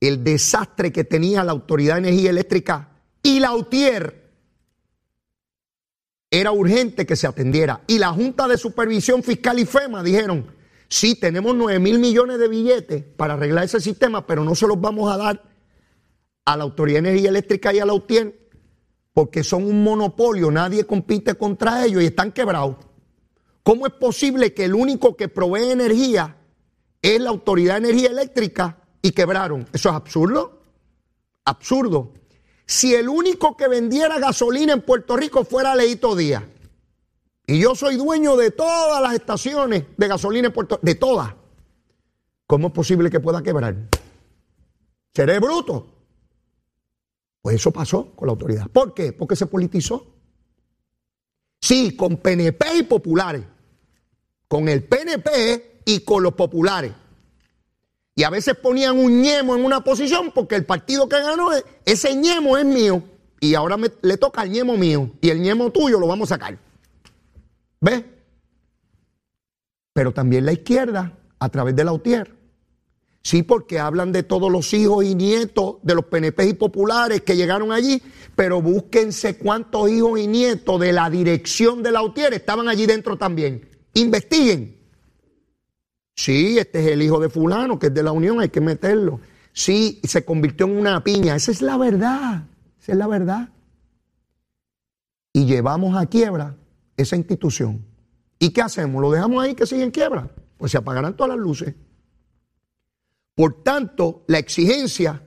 el 0.00 0.24
desastre 0.24 0.92
que 0.92 1.04
tenía 1.04 1.44
la 1.44 1.52
Autoridad 1.52 1.94
de 1.94 2.08
Energía 2.08 2.30
Eléctrica 2.30 2.88
y 3.22 3.40
la 3.40 3.54
UTIER 3.54 4.28
era 6.30 6.52
urgente 6.52 7.06
que 7.06 7.16
se 7.16 7.26
atendiera. 7.26 7.82
Y 7.86 7.98
la 7.98 8.12
Junta 8.12 8.46
de 8.48 8.58
Supervisión 8.58 9.22
Fiscal 9.22 9.58
y 9.58 9.66
FEMA 9.66 10.02
dijeron, 10.02 10.46
sí, 10.88 11.14
tenemos 11.14 11.54
9 11.54 11.78
mil 11.78 11.98
millones 11.98 12.38
de 12.38 12.48
billetes 12.48 13.02
para 13.02 13.34
arreglar 13.34 13.64
ese 13.64 13.80
sistema, 13.80 14.26
pero 14.26 14.44
no 14.44 14.54
se 14.54 14.66
los 14.66 14.80
vamos 14.80 15.12
a 15.12 15.16
dar 15.16 15.42
a 16.44 16.56
la 16.56 16.64
Autoridad 16.64 17.02
de 17.02 17.10
Energía 17.10 17.30
Eléctrica 17.30 17.72
y 17.72 17.78
a 17.78 17.86
la 17.86 17.94
UTIER 17.94 18.48
porque 19.12 19.42
son 19.42 19.64
un 19.64 19.82
monopolio, 19.82 20.50
nadie 20.50 20.84
compite 20.84 21.34
contra 21.34 21.84
ellos 21.84 22.02
y 22.02 22.06
están 22.06 22.30
quebrados. 22.30 22.76
¿Cómo 23.68 23.86
es 23.86 23.92
posible 23.92 24.54
que 24.54 24.64
el 24.64 24.74
único 24.74 25.14
que 25.14 25.28
provee 25.28 25.70
energía 25.70 26.38
es 27.02 27.20
la 27.20 27.28
Autoridad 27.28 27.74
de 27.74 27.90
Energía 27.90 28.08
Eléctrica 28.08 28.78
y 29.02 29.10
quebraron? 29.10 29.68
Eso 29.74 29.90
es 29.90 29.94
absurdo. 29.94 30.62
Absurdo. 31.44 32.14
Si 32.64 32.94
el 32.94 33.10
único 33.10 33.58
que 33.58 33.68
vendiera 33.68 34.18
gasolina 34.18 34.72
en 34.72 34.80
Puerto 34.80 35.18
Rico 35.18 35.44
fuera 35.44 35.74
Leito 35.74 36.16
Díaz, 36.16 36.44
y 37.46 37.60
yo 37.60 37.74
soy 37.74 37.96
dueño 37.96 38.38
de 38.38 38.52
todas 38.52 39.02
las 39.02 39.12
estaciones 39.12 39.84
de 39.98 40.08
gasolina 40.08 40.46
en 40.46 40.54
Puerto 40.54 40.76
Rico, 40.76 40.86
de 40.86 40.94
todas, 40.94 41.34
¿cómo 42.46 42.68
es 42.68 42.72
posible 42.72 43.10
que 43.10 43.20
pueda 43.20 43.42
quebrar? 43.42 43.76
¿Seré 45.14 45.40
bruto? 45.40 45.94
Pues 47.42 47.56
eso 47.56 47.70
pasó 47.70 48.12
con 48.16 48.28
la 48.28 48.32
autoridad. 48.32 48.66
¿Por 48.70 48.94
qué? 48.94 49.12
Porque 49.12 49.36
se 49.36 49.44
politizó. 49.44 50.06
Sí, 51.60 51.94
con 51.94 52.16
PNP 52.16 52.78
y 52.78 52.82
populares. 52.84 53.44
Con 54.48 54.68
el 54.68 54.82
PNP 54.84 55.82
y 55.84 56.00
con 56.00 56.22
los 56.22 56.34
populares. 56.34 56.92
Y 58.14 58.24
a 58.24 58.30
veces 58.30 58.56
ponían 58.56 58.98
un 58.98 59.22
ñemo 59.22 59.54
en 59.54 59.64
una 59.64 59.84
posición 59.84 60.32
porque 60.34 60.56
el 60.56 60.64
partido 60.64 61.08
que 61.08 61.20
ganó, 61.20 61.50
ese 61.84 62.16
ñemo 62.16 62.58
es 62.58 62.64
mío. 62.64 63.02
Y 63.40 63.54
ahora 63.54 63.76
le 64.02 64.16
toca 64.16 64.40
al 64.40 64.50
ñemo 64.50 64.76
mío. 64.76 65.12
Y 65.20 65.30
el 65.30 65.40
ñemo 65.40 65.70
tuyo 65.70 66.00
lo 66.00 66.08
vamos 66.08 66.32
a 66.32 66.34
sacar. 66.34 66.58
¿Ves? 67.80 68.02
Pero 69.92 70.12
también 70.12 70.46
la 70.46 70.52
izquierda, 70.52 71.16
a 71.38 71.48
través 71.48 71.76
de 71.76 71.84
la 71.84 71.92
UTIER, 71.92 72.38
Sí, 73.22 73.42
porque 73.42 73.78
hablan 73.78 74.10
de 74.10 74.22
todos 74.22 74.50
los 74.50 74.72
hijos 74.72 75.04
y 75.04 75.14
nietos 75.14 75.76
de 75.82 75.94
los 75.94 76.06
PNP 76.06 76.46
y 76.46 76.54
populares 76.54 77.20
que 77.20 77.36
llegaron 77.36 77.72
allí, 77.72 78.02
pero 78.34 78.62
búsquense 78.62 79.36
cuántos 79.36 79.90
hijos 79.90 80.18
y 80.18 80.26
nietos 80.26 80.80
de 80.80 80.92
la 80.92 81.10
dirección 81.10 81.82
de 81.82 81.92
la 81.92 82.02
UTIER 82.02 82.32
estaban 82.32 82.68
allí 82.68 82.86
dentro 82.86 83.18
también. 83.18 83.67
Investiguen. 83.98 84.76
Sí, 86.14 86.58
este 86.58 86.80
es 86.80 86.86
el 86.88 87.02
hijo 87.02 87.20
de 87.20 87.28
fulano, 87.28 87.78
que 87.78 87.88
es 87.88 87.94
de 87.94 88.02
la 88.02 88.12
Unión, 88.12 88.40
hay 88.40 88.48
que 88.48 88.60
meterlo. 88.60 89.20
Sí, 89.52 90.00
se 90.04 90.24
convirtió 90.24 90.66
en 90.66 90.76
una 90.76 91.02
piña. 91.02 91.36
Esa 91.36 91.50
es 91.50 91.62
la 91.62 91.76
verdad. 91.76 92.44
Esa 92.80 92.92
es 92.92 92.98
la 92.98 93.06
verdad. 93.06 93.48
Y 95.32 95.46
llevamos 95.46 95.96
a 95.96 96.06
quiebra 96.06 96.56
esa 96.96 97.16
institución. 97.16 97.84
¿Y 98.38 98.50
qué 98.50 98.62
hacemos? 98.62 99.02
¿Lo 99.02 99.10
dejamos 99.10 99.42
ahí 99.42 99.54
que 99.54 99.66
sigue 99.66 99.82
en 99.82 99.90
quiebra? 99.90 100.30
Pues 100.56 100.72
se 100.72 100.78
apagarán 100.78 101.16
todas 101.16 101.30
las 101.30 101.38
luces. 101.38 101.74
Por 103.34 103.62
tanto, 103.62 104.24
la 104.26 104.38
exigencia 104.38 105.22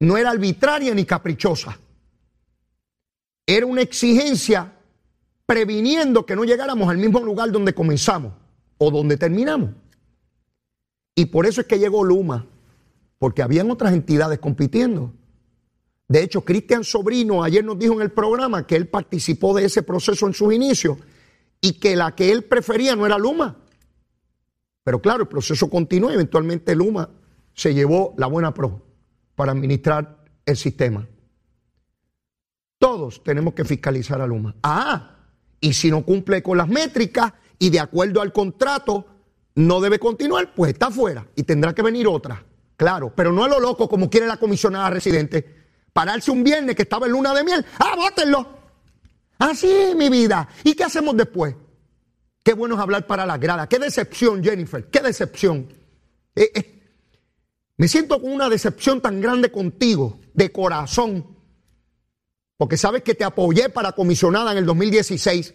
no 0.00 0.16
era 0.16 0.30
arbitraria 0.30 0.94
ni 0.94 1.04
caprichosa. 1.04 1.78
Era 3.46 3.66
una 3.66 3.82
exigencia 3.82 4.75
previniendo 5.46 6.26
que 6.26 6.36
no 6.36 6.44
llegáramos 6.44 6.88
al 6.88 6.98
mismo 6.98 7.20
lugar 7.20 7.52
donde 7.52 7.72
comenzamos 7.74 8.32
o 8.78 8.90
donde 8.90 9.16
terminamos. 9.16 9.70
Y 11.14 11.26
por 11.26 11.46
eso 11.46 11.62
es 11.62 11.66
que 11.66 11.78
llegó 11.78 12.04
Luma, 12.04 12.46
porque 13.18 13.42
habían 13.42 13.70
otras 13.70 13.94
entidades 13.94 14.38
compitiendo. 14.40 15.14
De 16.08 16.22
hecho, 16.22 16.42
Cristian 16.42 16.84
Sobrino 16.84 17.42
ayer 17.42 17.64
nos 17.64 17.78
dijo 17.78 17.94
en 17.94 18.02
el 18.02 18.10
programa 18.10 18.66
que 18.66 18.76
él 18.76 18.88
participó 18.88 19.54
de 19.54 19.64
ese 19.64 19.82
proceso 19.82 20.26
en 20.26 20.34
sus 20.34 20.52
inicios 20.52 20.98
y 21.60 21.74
que 21.74 21.96
la 21.96 22.14
que 22.14 22.30
él 22.30 22.44
prefería 22.44 22.94
no 22.94 23.06
era 23.06 23.18
Luma. 23.18 23.56
Pero 24.84 25.00
claro, 25.00 25.22
el 25.22 25.28
proceso 25.28 25.70
continuó 25.70 26.10
y 26.10 26.14
eventualmente 26.14 26.76
Luma 26.76 27.08
se 27.54 27.72
llevó 27.72 28.14
la 28.18 28.26
buena 28.26 28.52
pro 28.52 28.82
para 29.34 29.52
administrar 29.52 30.24
el 30.44 30.56
sistema. 30.56 31.08
Todos 32.78 33.22
tenemos 33.24 33.54
que 33.54 33.64
fiscalizar 33.64 34.20
a 34.20 34.26
Luma. 34.26 34.54
Ah, 34.62 35.15
y 35.60 35.72
si 35.72 35.90
no 35.90 36.04
cumple 36.04 36.42
con 36.42 36.58
las 36.58 36.68
métricas 36.68 37.32
y 37.58 37.70
de 37.70 37.80
acuerdo 37.80 38.20
al 38.20 38.32
contrato 38.32 39.06
no 39.54 39.80
debe 39.80 39.98
continuar, 39.98 40.54
pues 40.54 40.72
está 40.72 40.90
fuera 40.90 41.26
y 41.34 41.42
tendrá 41.42 41.74
que 41.74 41.82
venir 41.82 42.06
otra. 42.06 42.44
Claro, 42.76 43.12
pero 43.14 43.32
no 43.32 43.44
es 43.44 43.50
lo 43.50 43.58
loco 43.58 43.88
como 43.88 44.10
quiere 44.10 44.26
la 44.26 44.36
comisionada 44.36 44.90
residente. 44.90 45.64
Pararse 45.92 46.30
un 46.30 46.44
viernes 46.44 46.76
que 46.76 46.82
estaba 46.82 47.06
en 47.06 47.12
luna 47.12 47.32
de 47.32 47.42
miel. 47.42 47.64
Ah, 47.78 47.94
bótenlo. 47.96 48.46
Así, 49.38 49.94
mi 49.96 50.10
vida. 50.10 50.46
¿Y 50.62 50.74
qué 50.74 50.84
hacemos 50.84 51.16
después? 51.16 51.54
Qué 52.42 52.52
bueno 52.52 52.74
es 52.74 52.80
hablar 52.80 53.06
para 53.06 53.24
la 53.24 53.38
grada. 53.38 53.68
Qué 53.68 53.78
decepción, 53.78 54.44
Jennifer. 54.44 54.88
Qué 54.90 55.00
decepción. 55.00 55.72
Eh, 56.34 56.50
eh, 56.54 56.82
me 57.78 57.88
siento 57.88 58.20
con 58.20 58.32
una 58.32 58.48
decepción 58.48 59.00
tan 59.00 59.20
grande 59.20 59.50
contigo, 59.50 60.20
de 60.34 60.52
corazón, 60.52 61.35
porque 62.56 62.76
sabes 62.76 63.02
que 63.02 63.14
te 63.14 63.24
apoyé 63.24 63.68
para 63.68 63.92
comisionada 63.92 64.52
en 64.52 64.58
el 64.58 64.66
2016 64.66 65.54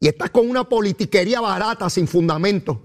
y 0.00 0.08
estás 0.08 0.30
con 0.30 0.48
una 0.48 0.68
politiquería 0.68 1.40
barata 1.40 1.88
sin 1.88 2.06
fundamento. 2.06 2.80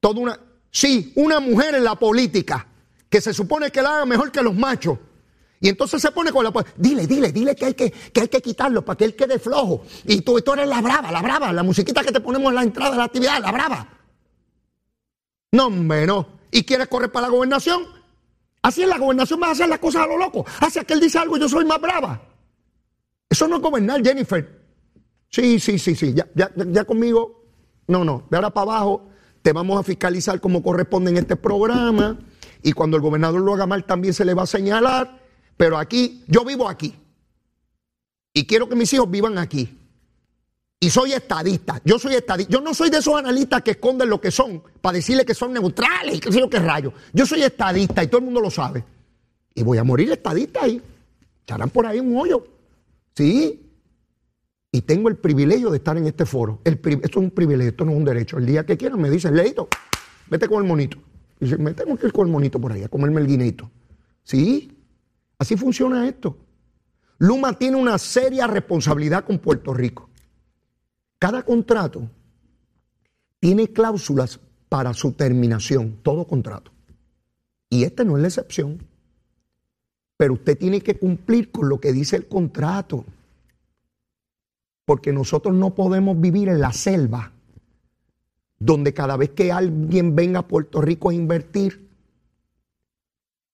Toda 0.00 0.20
una, 0.20 0.40
sí, 0.70 1.12
una 1.16 1.40
mujer 1.40 1.74
en 1.74 1.84
la 1.84 1.94
política 1.94 2.66
que 3.08 3.20
se 3.20 3.32
supone 3.34 3.70
que 3.70 3.82
la 3.82 3.96
haga 3.96 4.06
mejor 4.06 4.32
que 4.32 4.42
los 4.42 4.54
machos. 4.54 4.98
Y 5.60 5.68
entonces 5.68 6.02
se 6.02 6.10
pone 6.10 6.32
con 6.32 6.44
la... 6.44 6.52
Dile, 6.76 7.06
dile, 7.06 7.30
dile 7.30 7.54
que 7.54 7.66
hay 7.66 7.74
que, 7.74 7.90
que, 7.90 8.22
hay 8.22 8.28
que 8.28 8.40
quitarlo 8.40 8.84
para 8.84 8.96
que 8.96 9.04
él 9.04 9.14
quede 9.14 9.38
flojo. 9.38 9.84
Y 10.06 10.22
tú, 10.22 10.40
tú 10.40 10.54
eres 10.54 10.66
la 10.66 10.80
brava, 10.80 11.12
la 11.12 11.22
brava, 11.22 11.52
la 11.52 11.62
musiquita 11.62 12.02
que 12.02 12.10
te 12.10 12.20
ponemos 12.20 12.48
en 12.48 12.56
la 12.56 12.62
entrada 12.64 12.90
de 12.90 12.96
la 12.96 13.04
actividad, 13.04 13.40
la 13.40 13.52
brava. 13.52 13.88
No, 15.52 15.66
hombre, 15.66 16.06
no. 16.06 16.26
¿Y 16.50 16.64
quieres 16.64 16.88
correr 16.88 17.12
para 17.12 17.28
la 17.28 17.32
gobernación? 17.32 17.86
Así 18.62 18.82
en 18.82 18.88
la 18.88 18.98
gobernación 18.98 19.38
vas 19.38 19.50
a 19.50 19.52
hacer 19.52 19.68
las 19.68 19.78
cosas 19.78 20.02
a 20.02 20.06
lo 20.06 20.18
loco. 20.18 20.44
Hacia 20.60 20.82
que 20.82 20.94
él 20.94 21.00
dice 21.00 21.18
algo, 21.18 21.36
yo 21.36 21.48
soy 21.48 21.64
más 21.64 21.80
brava. 21.80 22.31
Eso 23.32 23.48
no 23.48 23.56
es 23.56 23.62
gobernar, 23.62 24.04
Jennifer. 24.04 24.46
Sí, 25.30 25.58
sí, 25.58 25.78
sí, 25.78 25.94
sí. 25.94 26.12
Ya, 26.12 26.28
ya, 26.34 26.50
ya 26.54 26.84
conmigo. 26.84 27.46
No, 27.88 28.04
no. 28.04 28.26
De 28.28 28.36
ahora 28.36 28.50
para 28.50 28.72
abajo 28.72 29.08
te 29.40 29.54
vamos 29.54 29.80
a 29.80 29.82
fiscalizar 29.82 30.38
como 30.38 30.62
corresponde 30.62 31.12
en 31.12 31.16
este 31.16 31.36
programa. 31.36 32.18
Y 32.62 32.72
cuando 32.72 32.98
el 32.98 33.02
gobernador 33.02 33.40
lo 33.40 33.54
haga 33.54 33.64
mal 33.64 33.86
también 33.86 34.12
se 34.12 34.26
le 34.26 34.34
va 34.34 34.42
a 34.42 34.46
señalar. 34.46 35.18
Pero 35.56 35.78
aquí, 35.78 36.22
yo 36.28 36.44
vivo 36.44 36.68
aquí. 36.68 36.94
Y 38.34 38.46
quiero 38.46 38.68
que 38.68 38.76
mis 38.76 38.92
hijos 38.92 39.10
vivan 39.10 39.38
aquí. 39.38 39.78
Y 40.78 40.90
soy 40.90 41.14
estadista. 41.14 41.80
Yo 41.86 41.98
soy 41.98 42.16
estadista. 42.16 42.52
Yo 42.52 42.60
no 42.60 42.74
soy 42.74 42.90
de 42.90 42.98
esos 42.98 43.14
analistas 43.14 43.62
que 43.62 43.70
esconden 43.70 44.10
lo 44.10 44.20
que 44.20 44.30
son 44.30 44.62
para 44.82 44.96
decirle 44.96 45.24
que 45.24 45.32
son 45.32 45.54
neutrales 45.54 46.16
y 46.16 46.20
que 46.20 46.30
sé 46.30 46.38
yo 46.38 46.50
qué 46.50 46.58
rayo. 46.58 46.92
Yo 47.14 47.24
soy 47.24 47.40
estadista 47.44 48.04
y 48.04 48.08
todo 48.08 48.18
el 48.18 48.26
mundo 48.26 48.42
lo 48.42 48.50
sabe. 48.50 48.84
Y 49.54 49.62
voy 49.62 49.78
a 49.78 49.84
morir 49.84 50.12
estadista 50.12 50.64
ahí. 50.64 50.82
Echarán 51.44 51.70
por 51.70 51.86
ahí 51.86 51.98
un 51.98 52.14
hoyo. 52.14 52.51
Sí. 53.14 53.68
Y 54.70 54.82
tengo 54.82 55.08
el 55.08 55.16
privilegio 55.16 55.70
de 55.70 55.76
estar 55.78 55.96
en 55.96 56.06
este 56.06 56.24
foro. 56.24 56.60
Esto 56.64 56.88
es 56.88 57.16
un 57.16 57.30
privilegio, 57.30 57.70
esto 57.70 57.84
no 57.84 57.92
es 57.92 57.98
un 57.98 58.04
derecho. 58.04 58.38
El 58.38 58.46
día 58.46 58.64
que 58.64 58.76
quieran 58.76 59.00
me 59.00 59.10
dicen, 59.10 59.36
Leito, 59.36 59.68
vete 60.28 60.48
con 60.48 60.62
el 60.62 60.68
monito. 60.68 60.98
Y 61.40 61.44
dice, 61.44 61.58
me 61.58 61.74
que 61.74 62.10
con 62.10 62.26
el 62.26 62.32
monito 62.32 62.60
por 62.60 62.72
ahí, 62.72 62.82
a 62.82 62.88
comerme 62.88 63.20
el 63.20 63.26
guineito. 63.26 63.70
Sí. 64.24 64.78
Así 65.38 65.56
funciona 65.56 66.08
esto. 66.08 66.38
Luma 67.18 67.52
tiene 67.58 67.76
una 67.76 67.98
seria 67.98 68.46
responsabilidad 68.46 69.24
con 69.24 69.38
Puerto 69.38 69.74
Rico. 69.74 70.08
Cada 71.18 71.42
contrato 71.42 72.08
tiene 73.38 73.68
cláusulas 73.72 74.40
para 74.68 74.94
su 74.94 75.12
terminación, 75.12 75.98
todo 76.02 76.26
contrato. 76.26 76.72
Y 77.68 77.84
este 77.84 78.04
no 78.04 78.16
es 78.16 78.22
la 78.22 78.28
excepción. 78.28 78.86
Pero 80.22 80.34
usted 80.34 80.56
tiene 80.56 80.80
que 80.80 80.96
cumplir 80.96 81.50
con 81.50 81.68
lo 81.68 81.80
que 81.80 81.92
dice 81.92 82.14
el 82.14 82.28
contrato. 82.28 83.04
Porque 84.84 85.12
nosotros 85.12 85.52
no 85.52 85.74
podemos 85.74 86.20
vivir 86.20 86.48
en 86.48 86.60
la 86.60 86.72
selva, 86.72 87.32
donde 88.56 88.94
cada 88.94 89.16
vez 89.16 89.30
que 89.30 89.50
alguien 89.50 90.14
venga 90.14 90.38
a 90.38 90.46
Puerto 90.46 90.80
Rico 90.80 91.10
a 91.10 91.14
invertir, 91.14 91.88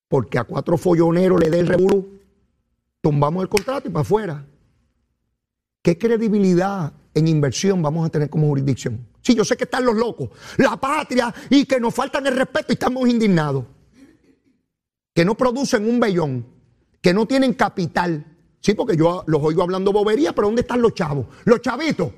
porque 0.07 0.37
a 0.37 0.43
cuatro 0.43 0.77
folloneros 0.77 1.39
le 1.39 1.49
dé 1.49 1.61
el 1.61 1.67
revolú, 1.69 2.19
tumbamos 3.01 3.41
el 3.41 3.49
contrato 3.49 3.87
y 3.87 3.91
para 3.91 4.01
afuera. 4.01 4.45
¿Qué 5.81 5.97
credibilidad 5.97 6.93
en 7.15 7.27
inversión 7.27 7.81
vamos 7.81 8.05
a 8.05 8.11
tener 8.11 8.29
como 8.29 8.45
jurisdicción? 8.45 9.07
Sí, 9.23 9.33
yo 9.33 9.43
sé 9.43 9.57
que 9.57 9.63
están 9.63 9.85
los 9.85 9.95
locos, 9.95 10.29
la 10.57 10.77
patria 10.79 11.33
y 11.49 11.65
que 11.65 11.79
nos 11.79 11.95
faltan 11.95 12.27
el 12.27 12.35
respeto 12.35 12.67
y 12.69 12.73
estamos 12.73 13.09
indignados. 13.09 13.65
Que 15.15 15.25
no 15.25 15.35
producen 15.35 15.89
un 15.89 15.99
bellón, 15.99 16.58
que 17.01 17.13
no 17.13 17.25
tienen 17.25 17.53
capital. 17.53 18.25
Sí, 18.61 18.73
porque 18.73 18.97
yo 18.97 19.23
los 19.27 19.41
oigo 19.41 19.63
hablando 19.63 19.93
bobería, 19.93 20.33
pero 20.33 20.47
¿dónde 20.47 20.61
están 20.61 20.81
los 20.81 20.93
chavos? 20.93 21.27
Los 21.45 21.61
chavitos. 21.61 22.11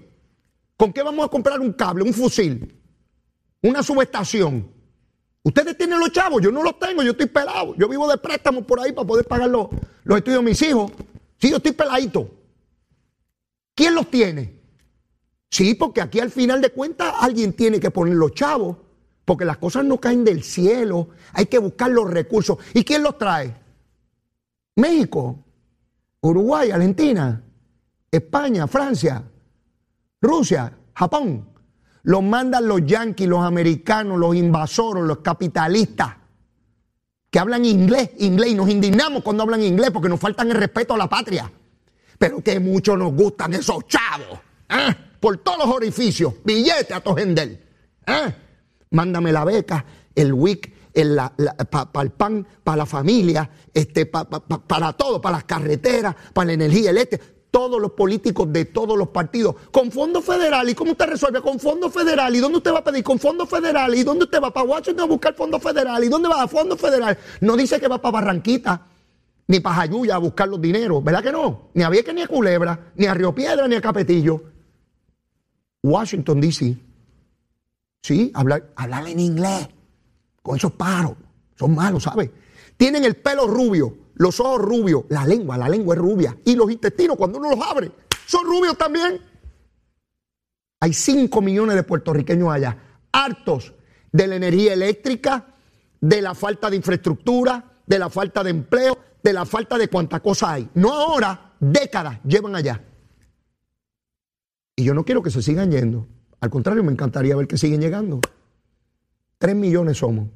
¿Con 0.76 0.92
qué 0.92 1.04
vamos 1.04 1.26
a 1.26 1.30
comprar 1.30 1.60
un 1.60 1.74
cable, 1.74 2.04
un 2.04 2.14
fusil, 2.14 2.76
una 3.62 3.84
subestación? 3.84 4.72
Ustedes 5.44 5.78
tienen 5.78 6.00
los 6.00 6.12
chavos, 6.12 6.42
yo 6.42 6.52
no 6.52 6.64
los 6.64 6.78
tengo, 6.80 7.04
yo 7.04 7.12
estoy 7.12 7.28
pelado. 7.28 7.76
Yo 7.76 7.88
vivo 7.88 8.10
de 8.10 8.18
préstamos 8.18 8.66
por 8.66 8.80
ahí 8.80 8.92
para 8.92 9.08
poder 9.08 9.26
pagar 9.26 9.50
los, 9.50 9.68
los 10.04 10.18
estudios 10.18 10.44
de 10.44 10.50
mis 10.50 10.62
hijos. 10.62 10.92
Sí, 11.40 11.50
yo 11.50 11.58
estoy 11.58 11.72
peladito. 11.72 12.30
¿Quién 13.76 13.96
los 13.96 14.10
tiene? 14.10 14.60
Sí, 15.50 15.74
porque 15.74 16.02
aquí 16.02 16.20
al 16.20 16.32
final 16.32 16.62
de 16.62 16.70
cuentas 16.70 17.14
alguien 17.20 17.54
tiene 17.54 17.80
que 17.80 17.92
poner 17.92 18.16
los 18.16 18.34
chavos, 18.34 18.78
porque 19.26 19.46
las 19.46 19.58
cosas 19.58 19.84
no 19.84 20.00
caen 20.00 20.24
del 20.24 20.44
cielo, 20.44 21.10
hay 21.34 21.48
que 21.48 21.58
buscar 21.58 21.92
los 21.92 22.10
recursos. 22.10 22.58
¿Y 22.74 22.84
quién 22.84 23.04
los 23.04 23.18
trae? 23.18 23.61
México, 24.76 25.44
Uruguay, 26.22 26.72
Argentina, 26.72 27.44
España, 28.12 28.68
Francia, 28.68 29.24
Rusia, 30.22 30.78
Japón. 30.96 31.50
Los 32.04 32.24
mandan 32.24 32.68
los 32.68 32.86
yanquis, 32.86 33.28
los 33.28 33.44
americanos, 33.44 34.18
los 34.18 34.36
invasores, 34.36 35.04
los 35.04 35.20
capitalistas, 35.20 36.16
que 37.30 37.40
hablan 37.40 37.64
inglés, 37.64 38.12
inglés, 38.18 38.52
y 38.52 38.56
nos 38.56 38.70
indignamos 38.70 39.24
cuando 39.24 39.44
hablan 39.44 39.62
inglés 39.62 39.92
porque 39.92 40.10
nos 40.10 40.20
faltan 40.20 40.50
el 40.50 40.58
respeto 40.58 40.96
a 40.96 40.98
la 40.98 41.08
patria 41.08 41.52
pero 42.22 42.40
que 42.44 42.60
mucho 42.60 42.96
nos 42.96 43.14
gustan 43.16 43.52
esos 43.56 43.88
chavos. 43.88 44.40
¿eh? 44.70 44.96
Por 45.20 45.38
todos 45.38 45.66
los 45.66 45.76
orificios, 45.76 46.36
billete 46.46 46.94
a 46.94 47.00
Tojendel. 47.00 47.60
¿eh? 48.06 48.36
Mándame 48.92 49.32
la 49.32 49.44
beca, 49.44 49.84
el 50.14 50.32
WIC, 50.32 50.72
para 50.94 52.04
el 52.04 52.12
pan, 52.12 52.46
para 52.64 52.78
la 52.78 52.86
familia, 52.86 53.50
este, 53.74 54.06
para 54.06 54.94
todo, 54.94 55.22
para 55.22 55.38
las 55.38 55.44
carreteras, 55.46 56.16
para 56.34 56.48
la 56.48 56.54
energía 56.54 56.90
eléctrica. 56.90 57.24
Todos 57.50 57.82
los 57.82 57.92
políticos 57.92 58.52
de 58.54 58.64
todos 58.64 58.98
los 58.98 59.10
partidos, 59.10 59.56
con 59.72 59.92
fondo 59.92 60.22
federal. 60.22 60.70
¿Y 60.70 60.74
cómo 60.74 60.92
usted 60.92 61.08
resuelve? 61.08 61.42
Con 61.42 61.60
fondo 61.60 61.90
federal. 61.90 62.34
¿Y 62.34 62.40
dónde 62.40 62.60
usted 62.60 62.72
va 62.72 62.80
a 62.80 62.84
pedir? 62.84 63.04
Con 63.04 63.20
fondo 63.20 63.46
federal. 63.46 63.94
¿Y 63.94 64.04
dónde 64.04 64.24
usted 64.24 64.42
va? 64.42 64.54
¿Para 64.54 64.66
Washington 64.66 65.02
a 65.02 65.08
buscar 65.08 65.34
fondo 65.34 65.60
federal? 65.60 66.02
¿Y 66.02 66.08
dónde 66.08 66.30
va? 66.30 66.44
A 66.44 66.48
fondo 66.48 66.78
federal. 66.78 67.18
No 67.42 67.58
dice 67.58 67.78
que 67.78 67.90
va 67.90 68.02
para 68.02 68.14
Barranquita 68.14 68.88
ni 69.48 69.60
para 69.60 69.76
Jayuya 69.76 70.16
a 70.16 70.18
buscar 70.18 70.48
los 70.48 70.62
dineros, 70.62 71.04
¿verdad 71.04 71.22
que 71.22 71.32
no? 71.32 71.72
Ni 71.74 71.84
a 71.84 71.90
Vieques 71.90 72.16
ni 72.16 72.22
a 72.22 72.28
Culebra, 72.28 72.94
ni 72.96 73.06
a 73.06 73.14
Río 73.14 73.36
Piedra 73.36 73.68
ni 73.68 73.76
a 73.76 73.82
Capetillo. 73.82 74.42
Washington 75.84 76.40
DC. 76.40 76.78
Sí, 78.02 78.32
hablar, 78.34 78.72
hablar 78.78 79.10
en 79.10 79.20
inglés 79.20 79.68
con 80.42 80.58
esos 80.58 80.72
paros. 80.74 81.14
Son 81.56 81.76
malos, 81.76 82.04
¿sabes? 82.04 82.30
Tienen 82.78 83.06
el 83.06 83.16
pelo 83.16 83.48
rubio, 83.48 83.96
los 84.16 84.40
ojos 84.40 84.62
rubios, 84.62 85.04
la 85.10 85.26
lengua, 85.26 85.58
la 85.58 85.70
lengua 85.70 85.96
es 85.96 86.02
rubia. 86.02 86.38
Y 86.46 86.56
los 86.56 86.72
intestinos, 86.72 87.18
cuando 87.18 87.38
uno 87.38 87.52
los 87.52 87.60
abre, 87.66 87.92
son 88.26 88.46
rubios 88.46 88.78
también. 88.78 89.22
Hay 90.80 90.94
5 90.94 91.42
millones 91.42 91.76
de 91.76 91.84
puertorriqueños 91.84 92.52
allá, 92.52 92.78
hartos 93.12 93.74
de 94.12 94.28
la 94.28 94.36
energía 94.36 94.74
eléctrica, 94.74 95.56
de 96.00 96.22
la 96.22 96.34
falta 96.34 96.70
de 96.70 96.78
infraestructura, 96.78 97.82
de 97.86 98.00
la 98.00 98.10
falta 98.10 98.44
de 98.44 98.50
empleo, 98.50 98.98
de 99.22 99.34
la 99.34 99.46
falta 99.46 99.78
de 99.78 99.88
cuánta 99.88 100.20
cosa 100.20 100.54
hay. 100.54 100.70
No 100.74 100.92
ahora, 100.92 101.54
décadas 101.60 102.20
llevan 102.24 102.56
allá. 102.56 102.84
Y 104.76 104.84
yo 104.84 104.96
no 104.96 105.06
quiero 105.06 105.22
que 105.22 105.30
se 105.30 105.44
sigan 105.44 105.72
yendo. 105.72 106.08
Al 106.40 106.50
contrario, 106.50 106.84
me 106.84 106.92
encantaría 106.92 107.36
ver 107.36 107.48
que 107.48 107.58
siguen 107.58 107.82
llegando. 107.82 108.20
Tres 109.42 109.56
millones 109.56 109.98
somos. 109.98 110.28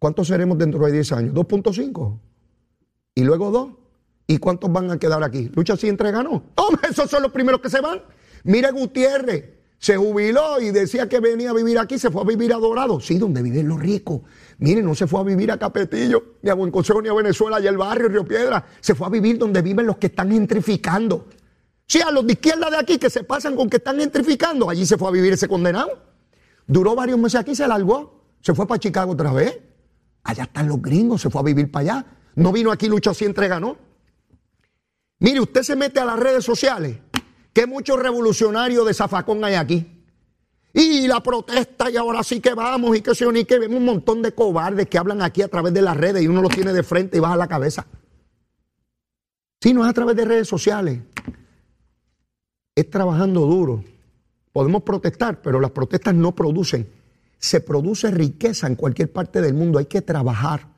¿Cuántos 0.00 0.26
seremos 0.26 0.58
dentro 0.58 0.84
de 0.84 0.90
10 0.90 1.12
años? 1.12 1.32
2.5. 1.32 2.18
Y 3.14 3.22
luego 3.22 3.52
dos. 3.52 3.68
¿Y 4.26 4.38
cuántos 4.38 4.72
van 4.72 4.90
a 4.90 4.98
quedar 4.98 5.22
aquí? 5.22 5.48
¿Lucha 5.54 5.76
si 5.76 5.88
entrega 5.88 6.24
no? 6.24 6.42
Hombre, 6.56 6.88
esos 6.90 7.08
son 7.08 7.22
los 7.22 7.30
primeros 7.30 7.60
que 7.60 7.70
se 7.70 7.80
van. 7.80 8.02
Mire 8.42 8.72
Gutiérrez, 8.72 9.44
se 9.78 9.96
jubiló 9.96 10.60
y 10.60 10.72
decía 10.72 11.08
que 11.08 11.20
venía 11.20 11.50
a 11.50 11.52
vivir 11.52 11.78
aquí, 11.78 12.00
se 12.00 12.10
fue 12.10 12.22
a 12.22 12.24
vivir 12.24 12.52
a 12.52 12.56
Dorado. 12.56 12.98
Sí, 12.98 13.16
donde 13.16 13.42
viven 13.42 13.68
los 13.68 13.78
ricos. 13.78 14.22
Miren, 14.58 14.86
no 14.86 14.96
se 14.96 15.06
fue 15.06 15.20
a 15.20 15.22
vivir 15.22 15.52
a 15.52 15.56
Capetillo, 15.56 16.38
ni 16.42 16.50
a 16.50 16.54
Buen 16.54 16.72
Consejo, 16.72 17.00
ni 17.00 17.10
a 17.10 17.14
Venezuela, 17.14 17.60
y 17.60 17.68
el 17.68 17.76
barrio, 17.76 18.08
Río 18.08 18.24
Piedra. 18.24 18.66
Se 18.80 18.96
fue 18.96 19.06
a 19.06 19.10
vivir 19.10 19.38
donde 19.38 19.62
viven 19.62 19.86
los 19.86 19.98
que 19.98 20.08
están 20.08 20.32
gentrificando. 20.32 21.28
Sí, 21.86 22.00
a 22.00 22.10
los 22.10 22.26
de 22.26 22.32
izquierda 22.32 22.70
de 22.70 22.76
aquí 22.76 22.98
que 22.98 23.08
se 23.08 23.22
pasan 23.22 23.54
con 23.54 23.70
que 23.70 23.76
están 23.76 24.00
gentrificando, 24.00 24.68
allí 24.68 24.84
se 24.84 24.98
fue 24.98 25.06
a 25.06 25.12
vivir 25.12 25.32
ese 25.32 25.46
condenado. 25.46 25.96
Duró 26.66 26.96
varios 26.96 27.20
meses 27.20 27.38
aquí, 27.38 27.54
se 27.54 27.68
largó. 27.68 28.21
Se 28.42 28.54
fue 28.54 28.66
para 28.66 28.78
Chicago 28.78 29.12
otra 29.12 29.32
vez. 29.32 29.58
Allá 30.24 30.44
están 30.44 30.68
los 30.68 30.82
gringos, 30.82 31.22
se 31.22 31.30
fue 31.30 31.40
a 31.40 31.44
vivir 31.44 31.70
para 31.70 31.82
allá. 31.82 32.06
No 32.34 32.52
vino 32.52 32.70
aquí, 32.70 32.88
lucha 32.88 33.10
así, 33.10 33.24
entrega, 33.24 33.58
¿no? 33.58 33.76
Mire, 35.20 35.40
usted 35.40 35.62
se 35.62 35.76
mete 35.76 36.00
a 36.00 36.04
las 36.04 36.18
redes 36.18 36.44
sociales 36.44 36.98
que 37.52 37.66
muchos 37.66 37.98
revolucionarios 37.98 38.86
de 38.86 38.94
zafacón 38.94 39.44
hay 39.44 39.54
aquí. 39.54 40.04
Y 40.74 41.06
la 41.06 41.22
protesta, 41.22 41.90
y 41.90 41.96
ahora 41.96 42.22
sí 42.22 42.40
que 42.40 42.54
vamos, 42.54 42.96
y 42.96 43.02
que 43.02 43.14
se 43.14 43.30
ni 43.30 43.44
que 43.44 43.58
vemos 43.58 43.78
un 43.78 43.84
montón 43.84 44.22
de 44.22 44.32
cobardes 44.32 44.88
que 44.88 44.98
hablan 44.98 45.20
aquí 45.20 45.42
a 45.42 45.48
través 45.48 45.74
de 45.74 45.82
las 45.82 45.96
redes 45.96 46.22
y 46.22 46.28
uno 46.28 46.40
los 46.40 46.54
tiene 46.54 46.72
de 46.72 46.82
frente 46.82 47.18
y 47.18 47.20
baja 47.20 47.36
la 47.36 47.46
cabeza. 47.46 47.86
Si 49.60 49.74
no 49.74 49.84
es 49.84 49.90
a 49.90 49.92
través 49.92 50.16
de 50.16 50.24
redes 50.24 50.48
sociales, 50.48 51.00
es 52.74 52.90
trabajando 52.90 53.42
duro. 53.42 53.84
Podemos 54.50 54.82
protestar, 54.82 55.42
pero 55.42 55.60
las 55.60 55.70
protestas 55.70 56.14
no 56.14 56.34
producen. 56.34 56.88
Se 57.42 57.60
produce 57.60 58.10
riqueza 58.12 58.68
en 58.68 58.76
cualquier 58.76 59.12
parte 59.12 59.42
del 59.42 59.52
mundo. 59.52 59.80
Hay 59.80 59.86
que 59.86 60.00
trabajar, 60.00 60.68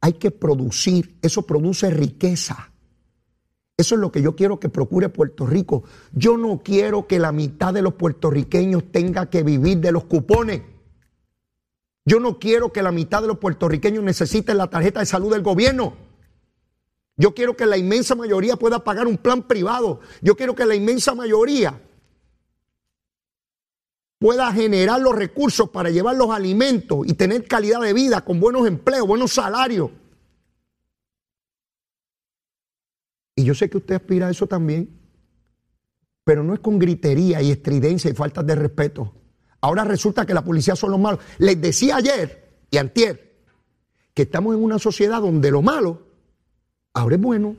hay 0.00 0.14
que 0.14 0.30
producir. 0.30 1.18
Eso 1.20 1.42
produce 1.42 1.90
riqueza. 1.90 2.72
Eso 3.76 3.94
es 3.94 4.00
lo 4.00 4.10
que 4.10 4.22
yo 4.22 4.34
quiero 4.34 4.58
que 4.58 4.70
procure 4.70 5.10
Puerto 5.10 5.46
Rico. 5.46 5.84
Yo 6.12 6.38
no 6.38 6.62
quiero 6.62 7.06
que 7.06 7.18
la 7.18 7.32
mitad 7.32 7.74
de 7.74 7.82
los 7.82 7.94
puertorriqueños 7.94 8.90
tenga 8.90 9.28
que 9.28 9.42
vivir 9.42 9.78
de 9.78 9.92
los 9.92 10.04
cupones. 10.04 10.62
Yo 12.06 12.18
no 12.18 12.38
quiero 12.38 12.72
que 12.72 12.82
la 12.82 12.92
mitad 12.92 13.20
de 13.20 13.28
los 13.28 13.38
puertorriqueños 13.38 14.02
necesiten 14.02 14.56
la 14.56 14.68
tarjeta 14.68 15.00
de 15.00 15.06
salud 15.06 15.30
del 15.30 15.42
gobierno. 15.42 15.94
Yo 17.16 17.34
quiero 17.34 17.54
que 17.54 17.66
la 17.66 17.76
inmensa 17.76 18.14
mayoría 18.14 18.56
pueda 18.56 18.84
pagar 18.84 19.06
un 19.06 19.18
plan 19.18 19.42
privado. 19.42 20.00
Yo 20.22 20.34
quiero 20.34 20.54
que 20.54 20.64
la 20.64 20.74
inmensa 20.74 21.14
mayoría 21.14 21.78
pueda 24.20 24.52
generar 24.52 25.00
los 25.00 25.16
recursos 25.16 25.70
para 25.70 25.88
llevar 25.88 26.14
los 26.14 26.30
alimentos 26.30 27.06
y 27.06 27.14
tener 27.14 27.48
calidad 27.48 27.80
de 27.80 27.94
vida 27.94 28.22
con 28.22 28.38
buenos 28.38 28.66
empleos, 28.68 29.06
buenos 29.06 29.32
salarios. 29.32 29.90
Y 33.34 33.44
yo 33.44 33.54
sé 33.54 33.70
que 33.70 33.78
usted 33.78 33.94
aspira 33.94 34.26
a 34.26 34.30
eso 34.30 34.46
también, 34.46 35.00
pero 36.22 36.44
no 36.44 36.52
es 36.52 36.60
con 36.60 36.78
gritería 36.78 37.40
y 37.40 37.50
estridencia 37.50 38.10
y 38.10 38.14
falta 38.14 38.42
de 38.42 38.54
respeto. 38.54 39.14
Ahora 39.62 39.84
resulta 39.84 40.26
que 40.26 40.34
la 40.34 40.44
policía 40.44 40.76
son 40.76 40.90
los 40.90 41.00
malos. 41.00 41.20
Les 41.38 41.58
decía 41.58 41.96
ayer 41.96 42.66
y 42.70 42.76
antier 42.76 43.42
que 44.12 44.22
estamos 44.22 44.54
en 44.54 44.62
una 44.62 44.78
sociedad 44.78 45.22
donde 45.22 45.50
lo 45.50 45.62
malo 45.62 46.06
ahora 46.92 47.16
es 47.16 47.22
bueno. 47.22 47.56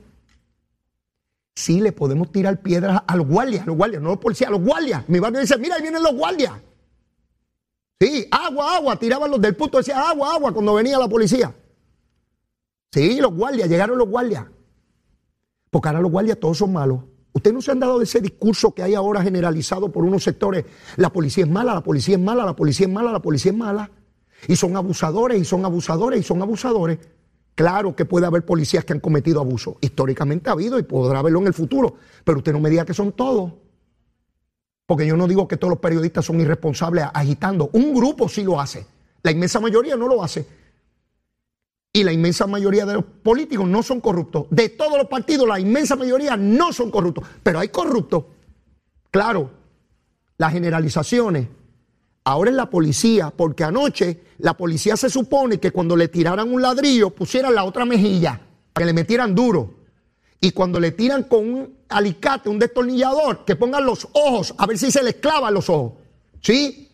Sí, 1.54 1.80
le 1.80 1.92
podemos 1.92 2.32
tirar 2.32 2.60
piedras 2.62 3.02
a 3.06 3.16
los 3.16 3.26
guardias, 3.26 3.66
los 3.66 3.76
guardias, 3.76 4.00
no 4.02 4.08
a 4.08 4.12
los 4.12 4.20
policías, 4.20 4.48
a 4.48 4.52
los 4.52 4.62
guardias. 4.62 5.08
Mi 5.08 5.18
barrio 5.18 5.40
dice, 5.40 5.58
mira, 5.58 5.76
ahí 5.76 5.82
vienen 5.82 6.02
los 6.02 6.14
guardias. 6.14 6.52
Sí, 8.00 8.26
agua, 8.30 8.76
agua, 8.76 8.98
tiraban 8.98 9.30
los 9.30 9.40
del 9.40 9.54
punto, 9.54 9.78
decía 9.78 10.00
agua, 10.08 10.34
agua 10.34 10.52
cuando 10.52 10.74
venía 10.74 10.98
la 10.98 11.08
policía. 11.08 11.54
Sí, 12.90 13.20
los 13.20 13.34
guardias, 13.34 13.68
llegaron 13.68 13.98
los 13.98 14.08
guardias. 14.08 14.46
Porque 15.70 15.88
ahora 15.88 16.00
los 16.00 16.10
guardias 16.10 16.38
todos 16.40 16.58
son 16.58 16.72
malos. 16.72 17.04
Ustedes 17.32 17.54
no 17.54 17.62
se 17.62 17.70
han 17.70 17.80
dado 17.80 17.98
de 17.98 18.04
ese 18.04 18.20
discurso 18.20 18.74
que 18.74 18.82
hay 18.82 18.94
ahora 18.94 19.22
generalizado 19.22 19.90
por 19.90 20.04
unos 20.04 20.22
sectores. 20.22 20.64
La 20.96 21.10
policía 21.10 21.44
es 21.44 21.50
mala, 21.50 21.74
la 21.74 21.82
policía 21.82 22.16
es 22.16 22.20
mala, 22.20 22.44
la 22.44 22.56
policía 22.56 22.86
es 22.86 22.92
mala, 22.92 23.12
la 23.12 23.22
policía 23.22 23.52
es 23.52 23.58
mala. 23.58 23.90
Y 24.48 24.56
son 24.56 24.76
abusadores, 24.76 25.40
y 25.40 25.44
son 25.44 25.64
abusadores, 25.64 26.20
y 26.20 26.22
son 26.22 26.42
abusadores. 26.42 26.98
Claro 27.54 27.94
que 27.94 28.04
puede 28.04 28.26
haber 28.26 28.44
policías 28.44 28.84
que 28.84 28.94
han 28.94 29.00
cometido 29.00 29.40
abuso. 29.40 29.76
Históricamente 29.80 30.48
ha 30.48 30.54
habido 30.54 30.78
y 30.78 30.82
podrá 30.82 31.18
haberlo 31.18 31.40
en 31.40 31.48
el 31.48 31.54
futuro. 31.54 31.96
Pero 32.24 32.38
usted 32.38 32.52
no 32.52 32.60
me 32.60 32.70
diga 32.70 32.84
que 32.84 32.94
son 32.94 33.12
todos. 33.12 33.52
Porque 34.86 35.06
yo 35.06 35.16
no 35.16 35.28
digo 35.28 35.46
que 35.46 35.56
todos 35.56 35.70
los 35.70 35.78
periodistas 35.78 36.24
son 36.24 36.40
irresponsables 36.40 37.04
agitando. 37.12 37.70
Un 37.72 37.94
grupo 37.94 38.28
sí 38.28 38.42
lo 38.42 38.60
hace. 38.60 38.86
La 39.22 39.30
inmensa 39.30 39.60
mayoría 39.60 39.96
no 39.96 40.08
lo 40.08 40.22
hace. 40.22 40.46
Y 41.92 42.04
la 42.04 42.12
inmensa 42.12 42.46
mayoría 42.46 42.86
de 42.86 42.94
los 42.94 43.04
políticos 43.04 43.68
no 43.68 43.82
son 43.82 44.00
corruptos. 44.00 44.46
De 44.50 44.70
todos 44.70 44.96
los 44.96 45.08
partidos, 45.08 45.46
la 45.46 45.60
inmensa 45.60 45.94
mayoría 45.94 46.38
no 46.38 46.72
son 46.72 46.90
corruptos. 46.90 47.24
Pero 47.42 47.58
hay 47.58 47.68
corruptos. 47.68 48.24
Claro, 49.10 49.50
las 50.38 50.52
generalizaciones 50.52 51.48
Ahora 52.24 52.50
es 52.50 52.56
la 52.56 52.70
policía, 52.70 53.30
porque 53.30 53.64
anoche 53.64 54.22
la 54.38 54.56
policía 54.56 54.96
se 54.96 55.10
supone 55.10 55.58
que 55.58 55.72
cuando 55.72 55.96
le 55.96 56.08
tiraran 56.08 56.52
un 56.52 56.62
ladrillo 56.62 57.10
pusieran 57.10 57.54
la 57.54 57.64
otra 57.64 57.84
mejilla, 57.84 58.40
para 58.72 58.84
que 58.84 58.86
le 58.86 58.92
metieran 58.92 59.34
duro. 59.34 59.74
Y 60.40 60.52
cuando 60.52 60.78
le 60.78 60.92
tiran 60.92 61.24
con 61.24 61.48
un 61.48 61.76
alicate, 61.88 62.48
un 62.48 62.58
destornillador, 62.58 63.44
que 63.44 63.56
pongan 63.56 63.84
los 63.84 64.08
ojos, 64.12 64.54
a 64.56 64.66
ver 64.66 64.78
si 64.78 64.90
se 64.90 65.02
les 65.02 65.14
clavan 65.16 65.54
los 65.54 65.68
ojos. 65.68 65.94
¿Sí? 66.40 66.90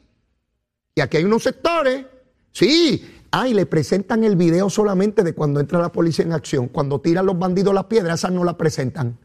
Y 0.94 1.00
aquí 1.00 1.18
hay 1.18 1.24
unos 1.24 1.42
sectores, 1.42 2.06
sí. 2.52 3.14
Ah, 3.30 3.46
y 3.46 3.52
le 3.52 3.66
presentan 3.66 4.24
el 4.24 4.36
video 4.36 4.70
solamente 4.70 5.22
de 5.22 5.34
cuando 5.34 5.60
entra 5.60 5.78
la 5.78 5.92
policía 5.92 6.24
en 6.24 6.32
acción. 6.32 6.68
Cuando 6.68 7.00
tiran 7.00 7.26
los 7.26 7.38
bandidos 7.38 7.74
las 7.74 7.84
piedras, 7.84 8.20
esas 8.20 8.32
no 8.32 8.44
las 8.44 8.54
presentan. 8.54 9.18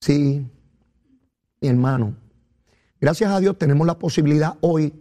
Sí, 0.00 0.44
mi 1.60 1.68
hermano. 1.68 2.21
Gracias 3.02 3.32
a 3.32 3.40
Dios 3.40 3.58
tenemos 3.58 3.84
la 3.84 3.98
posibilidad 3.98 4.56
hoy 4.60 4.94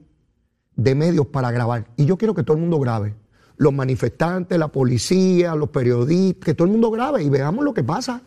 de 0.75 0.95
medios 0.95 1.27
para 1.27 1.51
grabar. 1.51 1.85
Y 1.97 2.05
yo 2.07 2.17
quiero 2.17 2.33
que 2.33 2.41
todo 2.41 2.57
el 2.57 2.61
mundo 2.61 2.79
grabe. 2.79 3.13
Los 3.57 3.71
manifestantes, 3.73 4.57
la 4.57 4.69
policía, 4.69 5.53
los 5.53 5.69
periodistas, 5.69 6.43
que 6.43 6.55
todo 6.55 6.65
el 6.65 6.71
mundo 6.71 6.89
grabe 6.89 7.21
y 7.21 7.29
veamos 7.29 7.63
lo 7.63 7.75
que 7.75 7.83
pasa. 7.83 8.23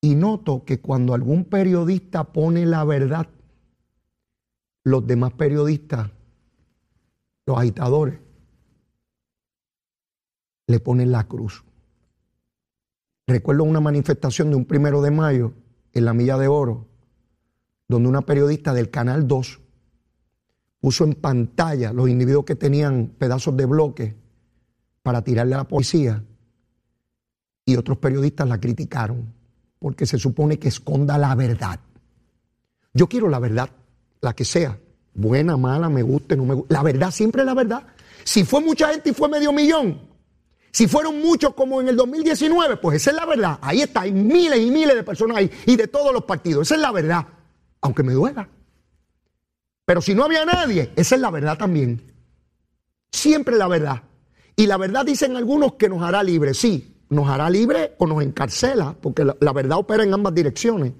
Y 0.00 0.14
noto 0.14 0.64
que 0.64 0.80
cuando 0.80 1.12
algún 1.12 1.44
periodista 1.44 2.24
pone 2.24 2.64
la 2.64 2.82
verdad, 2.84 3.28
los 4.84 5.06
demás 5.06 5.34
periodistas, 5.34 6.10
los 7.44 7.58
agitadores, 7.58 8.18
le 10.66 10.80
ponen 10.80 11.12
la 11.12 11.24
cruz. 11.24 11.62
Recuerdo 13.26 13.64
una 13.64 13.80
manifestación 13.80 14.48
de 14.48 14.56
un 14.56 14.64
primero 14.64 15.02
de 15.02 15.10
mayo 15.10 15.52
en 15.92 16.06
la 16.06 16.14
Milla 16.14 16.38
de 16.38 16.48
Oro, 16.48 16.87
donde 17.88 18.08
una 18.08 18.20
periodista 18.20 18.74
del 18.74 18.90
Canal 18.90 19.26
2 19.26 19.60
puso 20.80 21.04
en 21.04 21.14
pantalla 21.14 21.92
los 21.92 22.08
individuos 22.08 22.44
que 22.44 22.54
tenían 22.54 23.14
pedazos 23.18 23.56
de 23.56 23.64
bloque 23.64 24.14
para 25.02 25.22
tirarle 25.22 25.54
a 25.54 25.58
la 25.58 25.64
policía 25.68 26.22
y 27.64 27.76
otros 27.76 27.98
periodistas 27.98 28.46
la 28.46 28.60
criticaron 28.60 29.34
porque 29.78 30.06
se 30.06 30.18
supone 30.18 30.58
que 30.58 30.68
esconda 30.68 31.16
la 31.18 31.34
verdad. 31.34 31.80
Yo 32.92 33.08
quiero 33.08 33.28
la 33.28 33.38
verdad, 33.38 33.70
la 34.20 34.34
que 34.34 34.44
sea, 34.44 34.78
buena, 35.14 35.56
mala, 35.56 35.88
me 35.88 36.02
guste, 36.02 36.36
no 36.36 36.44
me 36.44 36.54
guste. 36.54 36.74
La 36.74 36.82
verdad 36.82 37.10
siempre 37.10 37.42
es 37.42 37.46
la 37.46 37.54
verdad. 37.54 37.86
Si 38.24 38.44
fue 38.44 38.60
mucha 38.60 38.88
gente 38.88 39.10
y 39.10 39.14
fue 39.14 39.28
medio 39.28 39.52
millón, 39.52 40.00
si 40.72 40.86
fueron 40.86 41.20
muchos 41.20 41.54
como 41.54 41.80
en 41.80 41.88
el 41.88 41.96
2019, 41.96 42.76
pues 42.76 42.96
esa 42.96 43.10
es 43.10 43.16
la 43.16 43.24
verdad. 43.24 43.58
Ahí 43.62 43.80
está, 43.80 44.02
hay 44.02 44.12
miles 44.12 44.58
y 44.58 44.70
miles 44.70 44.94
de 44.94 45.02
personas 45.02 45.38
ahí 45.38 45.50
y 45.66 45.76
de 45.76 45.88
todos 45.88 46.12
los 46.12 46.24
partidos. 46.24 46.68
Esa 46.68 46.74
es 46.74 46.80
la 46.80 46.92
verdad 46.92 47.26
aunque 47.80 48.02
me 48.02 48.12
duela. 48.12 48.48
Pero 49.84 50.02
si 50.02 50.14
no 50.14 50.24
había 50.24 50.44
nadie, 50.44 50.92
esa 50.96 51.14
es 51.14 51.20
la 51.20 51.30
verdad 51.30 51.56
también. 51.56 52.12
Siempre 53.10 53.56
la 53.56 53.68
verdad. 53.68 54.02
Y 54.54 54.66
la 54.66 54.76
verdad 54.76 55.04
dicen 55.04 55.36
algunos 55.36 55.74
que 55.74 55.88
nos 55.88 56.02
hará 56.02 56.22
libre. 56.22 56.52
Sí, 56.52 56.98
nos 57.08 57.28
hará 57.28 57.48
libre 57.48 57.94
o 57.98 58.06
nos 58.06 58.22
encarcela, 58.22 58.94
porque 59.00 59.24
la, 59.24 59.52
verdad 59.52 59.78
opera 59.78 60.04
en 60.04 60.12
ambas 60.12 60.34
direcciones. 60.34 60.92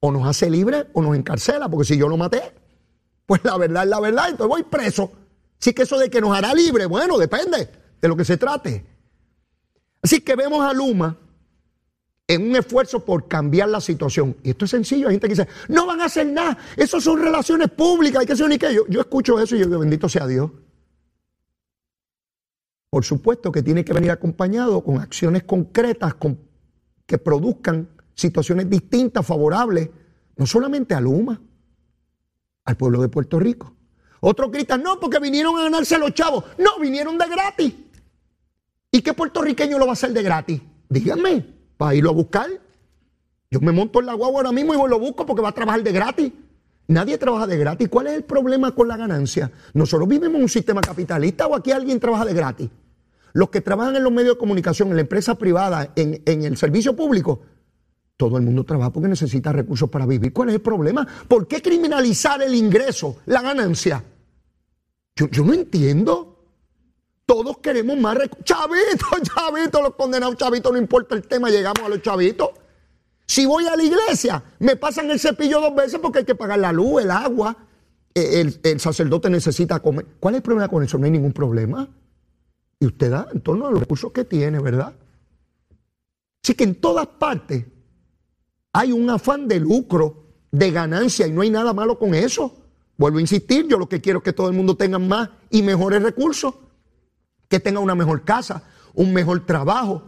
O 0.00 0.10
nos 0.10 0.26
hace 0.26 0.50
libre 0.50 0.88
o 0.92 1.02
nos 1.02 1.14
encarcela, 1.14 1.68
porque 1.68 1.84
si 1.84 1.98
yo 1.98 2.08
lo 2.08 2.16
maté, 2.16 2.42
pues 3.26 3.44
la 3.44 3.56
verdad 3.58 3.84
es 3.84 3.90
la 3.90 4.00
verdad, 4.00 4.30
entonces 4.30 4.48
voy 4.48 4.62
preso. 4.64 5.12
Así 5.60 5.74
que 5.74 5.82
eso 5.82 5.98
de 5.98 6.08
que 6.08 6.20
nos 6.20 6.36
hará 6.36 6.54
libre, 6.54 6.86
bueno, 6.86 7.18
depende 7.18 7.68
de 8.00 8.08
lo 8.08 8.16
que 8.16 8.24
se 8.24 8.38
trate. 8.38 8.84
Así 10.02 10.22
que 10.22 10.34
vemos 10.34 10.64
a 10.64 10.72
Luma 10.72 11.16
en 12.30 12.48
un 12.48 12.54
esfuerzo 12.54 13.04
por 13.04 13.26
cambiar 13.26 13.68
la 13.68 13.80
situación. 13.80 14.36
Y 14.44 14.50
esto 14.50 14.64
es 14.64 14.70
sencillo, 14.70 15.08
hay 15.08 15.14
gente 15.14 15.26
que 15.26 15.34
dice, 15.34 15.48
no 15.68 15.84
van 15.84 16.00
a 16.00 16.04
hacer 16.04 16.28
nada, 16.28 16.56
eso 16.76 17.00
son 17.00 17.20
relaciones 17.20 17.70
públicas, 17.70 18.20
hay 18.20 18.26
que 18.26 18.34
hacer 18.34 18.48
ni 18.48 18.56
qué. 18.56 18.72
Yo, 18.72 18.86
yo 18.88 19.00
escucho 19.00 19.40
eso 19.40 19.56
y 19.56 19.58
yo 19.58 19.66
digo, 19.66 19.80
bendito 19.80 20.08
sea 20.08 20.28
Dios. 20.28 20.48
Por 22.88 23.04
supuesto 23.04 23.50
que 23.50 23.64
tiene 23.64 23.84
que 23.84 23.92
venir 23.92 24.12
acompañado 24.12 24.80
con 24.84 24.98
acciones 24.98 25.42
concretas 25.42 26.14
con, 26.14 26.38
que 27.04 27.18
produzcan 27.18 27.88
situaciones 28.14 28.70
distintas, 28.70 29.26
favorables, 29.26 29.90
no 30.36 30.46
solamente 30.46 30.94
a 30.94 31.00
Luma, 31.00 31.40
al 32.64 32.76
pueblo 32.76 33.02
de 33.02 33.08
Puerto 33.08 33.40
Rico. 33.40 33.74
Otros 34.20 34.52
gritan, 34.52 34.84
no, 34.84 35.00
porque 35.00 35.18
vinieron 35.18 35.58
a 35.58 35.64
ganarse 35.64 35.96
a 35.96 35.98
los 35.98 36.14
chavos. 36.14 36.44
No, 36.58 36.78
vinieron 36.78 37.18
de 37.18 37.26
gratis. 37.26 37.74
¿Y 38.92 39.02
qué 39.02 39.14
puertorriqueño 39.14 39.80
lo 39.80 39.86
va 39.86 39.92
a 39.92 39.94
hacer 39.94 40.12
de 40.12 40.22
gratis? 40.22 40.60
Díganme 40.88 41.59
para 41.80 41.94
irlo 41.94 42.10
a 42.10 42.12
buscar. 42.12 42.50
Yo 43.50 43.58
me 43.60 43.72
monto 43.72 44.00
en 44.00 44.06
la 44.06 44.12
guagua 44.12 44.40
ahora 44.40 44.52
mismo 44.52 44.74
y 44.74 44.90
lo 44.90 44.98
busco 44.98 45.24
porque 45.24 45.40
va 45.40 45.48
a 45.48 45.52
trabajar 45.52 45.82
de 45.82 45.92
gratis. 45.92 46.30
Nadie 46.88 47.16
trabaja 47.16 47.46
de 47.46 47.56
gratis. 47.56 47.88
¿Cuál 47.88 48.08
es 48.08 48.12
el 48.12 48.24
problema 48.24 48.74
con 48.74 48.86
la 48.86 48.98
ganancia? 48.98 49.50
Nosotros 49.72 50.06
vivimos 50.06 50.36
en 50.36 50.42
un 50.42 50.48
sistema 50.50 50.82
capitalista 50.82 51.46
o 51.46 51.54
aquí 51.54 51.72
alguien 51.72 51.98
trabaja 51.98 52.26
de 52.26 52.34
gratis. 52.34 52.68
Los 53.32 53.48
que 53.48 53.62
trabajan 53.62 53.96
en 53.96 54.02
los 54.02 54.12
medios 54.12 54.34
de 54.34 54.38
comunicación, 54.38 54.90
en 54.90 54.96
la 54.96 55.00
empresa 55.00 55.36
privada, 55.36 55.90
en, 55.96 56.20
el 56.26 56.58
servicio 56.58 56.94
público, 56.94 57.40
todo 58.18 58.36
el 58.36 58.42
mundo 58.42 58.64
trabaja 58.64 58.92
porque 58.92 59.08
necesita 59.08 59.50
recursos 59.50 59.88
para 59.88 60.04
vivir. 60.04 60.34
¿Cuál 60.34 60.50
es 60.50 60.56
el 60.56 60.60
problema? 60.60 61.08
¿Por 61.26 61.48
qué 61.48 61.62
criminalizar 61.62 62.42
el 62.42 62.54
ingreso, 62.54 63.20
la 63.24 63.40
ganancia? 63.40 64.04
Yo, 65.16 65.28
yo 65.30 65.46
no 65.46 65.54
entiendo. 65.54 66.29
Todos 67.30 67.58
queremos 67.58 67.96
más 67.96 68.16
recursos. 68.16 68.44
Chavitos, 68.44 69.22
chavitos, 69.22 69.80
los 69.80 69.94
condenados 69.94 70.36
chavitos, 70.36 70.72
no 70.72 70.78
importa 70.78 71.14
el 71.14 71.22
tema, 71.22 71.48
llegamos 71.48 71.78
a 71.78 71.88
los 71.88 72.02
chavitos. 72.02 72.50
Si 73.24 73.46
voy 73.46 73.68
a 73.68 73.76
la 73.76 73.84
iglesia, 73.84 74.42
me 74.58 74.74
pasan 74.74 75.08
el 75.12 75.20
cepillo 75.20 75.60
dos 75.60 75.72
veces 75.76 76.00
porque 76.00 76.18
hay 76.18 76.24
que 76.24 76.34
pagar 76.34 76.58
la 76.58 76.72
luz, 76.72 77.04
el 77.04 77.10
agua, 77.12 77.56
eh, 78.16 78.58
el, 78.64 78.80
sacerdote 78.80 79.30
necesita 79.30 79.78
comer. 79.78 80.06
¿Cuál 80.18 80.34
es 80.34 80.38
el 80.38 80.42
problema 80.42 80.66
con 80.66 80.82
eso? 80.82 80.98
No 80.98 81.04
hay 81.04 81.12
ningún 81.12 81.32
problema. 81.32 81.88
Y 82.80 82.86
usted 82.86 83.12
da 83.12 83.28
en 83.32 83.40
torno 83.42 83.68
a 83.68 83.70
los 83.70 83.78
recursos 83.78 84.10
que 84.10 84.24
tiene, 84.24 84.58
¿verdad? 84.58 84.92
Así 86.42 86.54
que 86.54 86.64
en 86.64 86.74
todas 86.74 87.06
partes 87.06 87.64
hay 88.72 88.90
un 88.90 89.08
afán 89.08 89.46
de 89.46 89.60
lucro, 89.60 90.24
de 90.50 90.72
ganancia, 90.72 91.28
y 91.28 91.30
no 91.30 91.42
hay 91.42 91.50
nada 91.50 91.72
malo 91.72 91.96
con 91.96 92.12
eso. 92.12 92.56
Vuelvo 92.96 93.18
a 93.18 93.20
insistir, 93.20 93.68
yo 93.68 93.78
lo 93.78 93.88
que 93.88 94.00
quiero 94.00 94.18
es 94.18 94.24
que 94.24 94.32
todo 94.32 94.48
el 94.48 94.56
mundo 94.56 94.76
tenga 94.76 94.98
más 94.98 95.30
y 95.48 95.62
mejores 95.62 96.02
recursos 96.02 96.54
que 97.50 97.58
tenga 97.60 97.80
una 97.80 97.96
mejor 97.96 98.24
casa, 98.24 98.62
un 98.94 99.12
mejor 99.12 99.44
trabajo, 99.44 100.04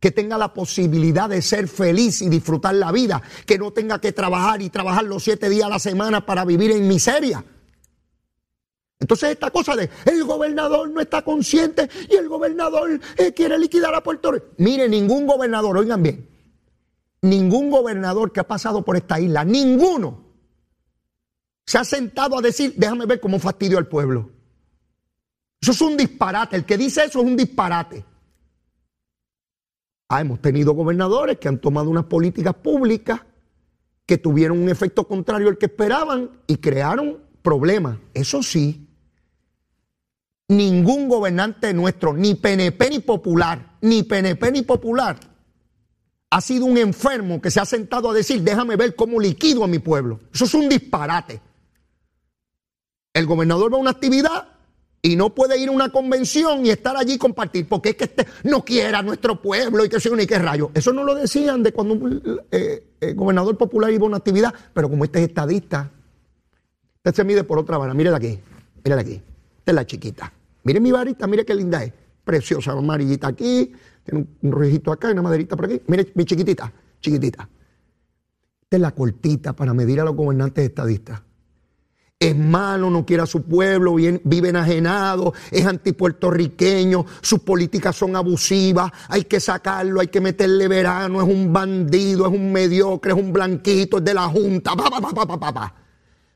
que 0.00 0.10
tenga 0.10 0.36
la 0.36 0.52
posibilidad 0.52 1.30
de 1.30 1.40
ser 1.40 1.68
feliz 1.68 2.20
y 2.20 2.28
disfrutar 2.28 2.74
la 2.74 2.92
vida, 2.92 3.22
que 3.46 3.56
no 3.56 3.70
tenga 3.70 4.00
que 4.00 4.12
trabajar 4.12 4.60
y 4.60 4.68
trabajar 4.68 5.04
los 5.04 5.22
siete 5.22 5.48
días 5.48 5.66
a 5.66 5.70
la 5.70 5.78
semana 5.78 6.26
para 6.26 6.44
vivir 6.44 6.72
en 6.72 6.86
miseria. 6.88 7.42
Entonces 8.98 9.30
esta 9.30 9.50
cosa 9.50 9.76
de 9.76 9.88
el 10.04 10.24
gobernador 10.24 10.90
no 10.90 11.00
está 11.00 11.22
consciente 11.22 11.88
y 12.10 12.16
el 12.16 12.28
gobernador 12.28 13.00
eh, 13.16 13.32
quiere 13.32 13.56
liquidar 13.56 13.94
a 13.94 14.02
Puerto 14.02 14.32
Rico. 14.32 14.46
Mire, 14.58 14.88
ningún 14.88 15.26
gobernador, 15.26 15.78
oigan 15.78 16.02
bien, 16.02 16.28
ningún 17.22 17.70
gobernador 17.70 18.32
que 18.32 18.40
ha 18.40 18.48
pasado 18.48 18.84
por 18.84 18.96
esta 18.96 19.20
isla, 19.20 19.44
ninguno 19.44 20.24
se 21.66 21.78
ha 21.78 21.84
sentado 21.84 22.36
a 22.36 22.42
decir, 22.42 22.74
déjame 22.76 23.06
ver 23.06 23.20
cómo 23.20 23.38
fastidio 23.38 23.78
al 23.78 23.86
pueblo. 23.86 24.33
Eso 25.64 25.72
es 25.72 25.80
un 25.80 25.96
disparate. 25.96 26.56
El 26.56 26.66
que 26.66 26.76
dice 26.76 27.04
eso 27.04 27.20
es 27.20 27.24
un 27.24 27.38
disparate. 27.38 28.04
Ah, 30.10 30.20
hemos 30.20 30.42
tenido 30.42 30.74
gobernadores 30.74 31.38
que 31.38 31.48
han 31.48 31.58
tomado 31.58 31.88
unas 31.88 32.04
políticas 32.04 32.52
públicas 32.52 33.22
que 34.04 34.18
tuvieron 34.18 34.58
un 34.58 34.68
efecto 34.68 35.08
contrario 35.08 35.48
al 35.48 35.56
que 35.56 35.64
esperaban 35.64 36.28
y 36.46 36.58
crearon 36.58 37.18
problemas. 37.40 37.96
Eso 38.12 38.42
sí, 38.42 38.86
ningún 40.48 41.08
gobernante 41.08 41.72
nuestro, 41.72 42.12
ni 42.12 42.34
PNP 42.34 42.90
ni 42.90 42.98
popular, 42.98 43.78
ni 43.80 44.02
PNP 44.02 44.52
ni 44.52 44.60
popular, 44.60 45.18
ha 46.28 46.40
sido 46.42 46.66
un 46.66 46.76
enfermo 46.76 47.40
que 47.40 47.50
se 47.50 47.60
ha 47.60 47.64
sentado 47.64 48.10
a 48.10 48.12
decir, 48.12 48.42
déjame 48.42 48.76
ver 48.76 48.94
cómo 48.94 49.18
liquido 49.18 49.64
a 49.64 49.66
mi 49.66 49.78
pueblo. 49.78 50.20
Eso 50.30 50.44
es 50.44 50.52
un 50.52 50.68
disparate. 50.68 51.40
El 53.14 53.24
gobernador 53.24 53.72
va 53.72 53.78
a 53.78 53.80
una 53.80 53.92
actividad 53.92 54.53
y 55.04 55.16
no 55.16 55.34
puede 55.34 55.58
ir 55.58 55.68
a 55.68 55.72
una 55.72 55.90
convención 55.90 56.64
y 56.64 56.70
estar 56.70 56.96
allí 56.96 57.12
y 57.12 57.18
compartir, 57.18 57.68
porque 57.68 57.90
es 57.90 57.96
que 57.96 58.04
este 58.04 58.26
no 58.44 58.64
quiera 58.64 59.02
nuestro 59.02 59.40
pueblo 59.40 59.84
y 59.84 59.88
que 59.90 60.00
sea 60.00 60.16
ni 60.16 60.26
qué 60.26 60.38
rayo. 60.38 60.70
Eso 60.72 60.94
no 60.94 61.04
lo 61.04 61.14
decían 61.14 61.62
de 61.62 61.74
cuando 61.74 61.92
un 61.92 62.40
eh, 62.50 62.86
eh, 62.98 63.12
gobernador 63.12 63.58
popular 63.58 63.92
iba 63.92 64.04
a 64.04 64.08
una 64.08 64.16
actividad, 64.16 64.54
pero 64.72 64.88
como 64.88 65.04
este 65.04 65.18
es 65.18 65.28
estadista, 65.28 65.90
este 66.96 67.16
se 67.16 67.22
mide 67.22 67.44
por 67.44 67.58
otra 67.58 67.76
vara. 67.76 67.92
Mírela 67.92 68.16
aquí, 68.16 68.38
mírela 68.82 69.02
aquí. 69.02 69.20
Esta 69.58 69.72
es 69.72 69.74
la 69.74 69.84
chiquita. 69.84 70.32
Mire 70.62 70.80
mi 70.80 70.90
varita, 70.90 71.26
mire 71.26 71.44
qué 71.44 71.54
linda 71.54 71.84
es. 71.84 71.92
Preciosa, 72.24 72.72
amarillita 72.72 73.26
aquí, 73.26 73.72
tiene 74.04 74.26
un, 74.40 74.52
rojito 74.52 74.90
acá 74.90 75.10
y 75.10 75.12
una 75.12 75.20
maderita 75.20 75.54
por 75.54 75.66
aquí. 75.66 75.82
Mire 75.86 76.12
mi 76.14 76.24
chiquitita, 76.24 76.72
chiquitita. 77.02 77.46
Esta 78.62 78.76
es 78.76 78.80
la 78.80 78.92
cortita 78.92 79.52
para 79.52 79.74
medir 79.74 80.00
a 80.00 80.04
los 80.04 80.16
gobernantes 80.16 80.64
estadistas 80.64 81.23
es 82.18 82.36
malo, 82.36 82.90
no 82.90 83.04
quiere 83.04 83.22
a 83.22 83.26
su 83.26 83.42
pueblo, 83.42 83.94
vive 83.94 84.48
enajenado, 84.48 85.34
es 85.50 85.66
antipuertorriqueño, 85.66 87.04
sus 87.20 87.40
políticas 87.40 87.96
son 87.96 88.16
abusivas, 88.16 88.90
hay 89.08 89.24
que 89.24 89.40
sacarlo, 89.40 90.00
hay 90.00 90.08
que 90.08 90.20
meterle 90.20 90.68
verano, 90.68 91.20
es 91.20 91.28
un 91.28 91.52
bandido, 91.52 92.26
es 92.26 92.32
un 92.32 92.52
mediocre, 92.52 93.12
es 93.12 93.18
un 93.18 93.32
blanquito, 93.32 93.98
es 93.98 94.04
de 94.04 94.14
la 94.14 94.28
Junta, 94.28 94.74
pa, 94.74 94.90
pa, 94.90 95.52
pa, 95.52 95.74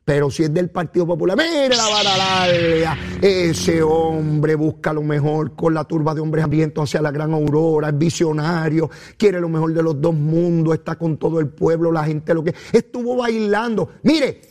Pero 0.05 0.31
si 0.31 0.43
es 0.43 0.53
del 0.53 0.69
Partido 0.69 1.07
Popular, 1.07 1.39
mire 1.39 1.75
la 1.75 1.89
vara. 1.89 2.97
Ese 3.23 3.83
hombre 3.83 4.57
busca 4.57 4.93
lo 4.93 5.03
mejor 5.03 5.55
con 5.55 5.73
la 5.73 5.85
turba 5.85 6.15
de 6.15 6.21
hombres 6.21 6.45
hambrientos 6.45 6.85
hacia 6.85 7.01
la 7.01 7.11
gran 7.11 7.33
aurora, 7.33 7.89
es 7.89 7.99
visionario, 7.99 8.91
quiere 9.17 9.41
lo 9.41 9.49
mejor 9.49 9.73
de 9.73 9.83
los 9.83 9.99
dos 10.01 10.15
mundos, 10.15 10.75
está 10.75 10.97
con 10.97 11.17
todo 11.17 11.41
el 11.41 11.49
pueblo, 11.49 11.93
la 11.93 12.05
gente 12.05 12.35
lo 12.35 12.45
que 12.45 12.55
estuvo 12.73 13.17
bailando. 13.17 13.91
Mire, 14.03 14.43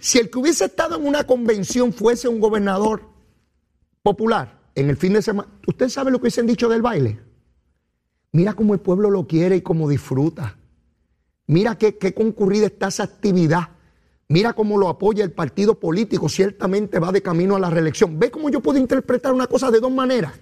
si 0.00 0.18
el 0.18 0.30
que 0.30 0.38
hubiese 0.38 0.66
estado 0.66 0.96
en 0.96 1.06
una 1.06 1.24
convención 1.24 1.92
fuese 1.92 2.28
un 2.28 2.40
gobernador 2.40 3.02
popular 4.02 4.60
en 4.74 4.90
el 4.90 4.96
fin 4.96 5.12
de 5.12 5.22
semana, 5.22 5.48
¿usted 5.66 5.88
sabe 5.88 6.10
lo 6.10 6.18
que 6.18 6.22
hubiesen 6.22 6.46
dicho 6.46 6.68
del 6.68 6.82
baile? 6.82 7.20
Mira 8.32 8.54
cómo 8.54 8.74
el 8.74 8.80
pueblo 8.80 9.10
lo 9.10 9.26
quiere 9.26 9.56
y 9.56 9.62
cómo 9.62 9.88
disfruta. 9.88 10.56
Mira 11.46 11.76
qué, 11.76 11.96
qué 11.96 12.12
concurrida 12.12 12.66
está 12.66 12.88
esa 12.88 13.04
actividad. 13.04 13.68
Mira 14.28 14.54
cómo 14.54 14.78
lo 14.78 14.88
apoya 14.88 15.22
el 15.22 15.32
partido 15.32 15.78
político. 15.78 16.28
Ciertamente 16.28 16.98
va 16.98 17.12
de 17.12 17.22
camino 17.22 17.54
a 17.54 17.60
la 17.60 17.70
reelección. 17.70 18.18
¿Ve 18.18 18.30
cómo 18.30 18.50
yo 18.50 18.60
puedo 18.60 18.78
interpretar 18.78 19.32
una 19.32 19.46
cosa 19.46 19.70
de 19.70 19.80
dos 19.80 19.92
maneras? 19.92 20.32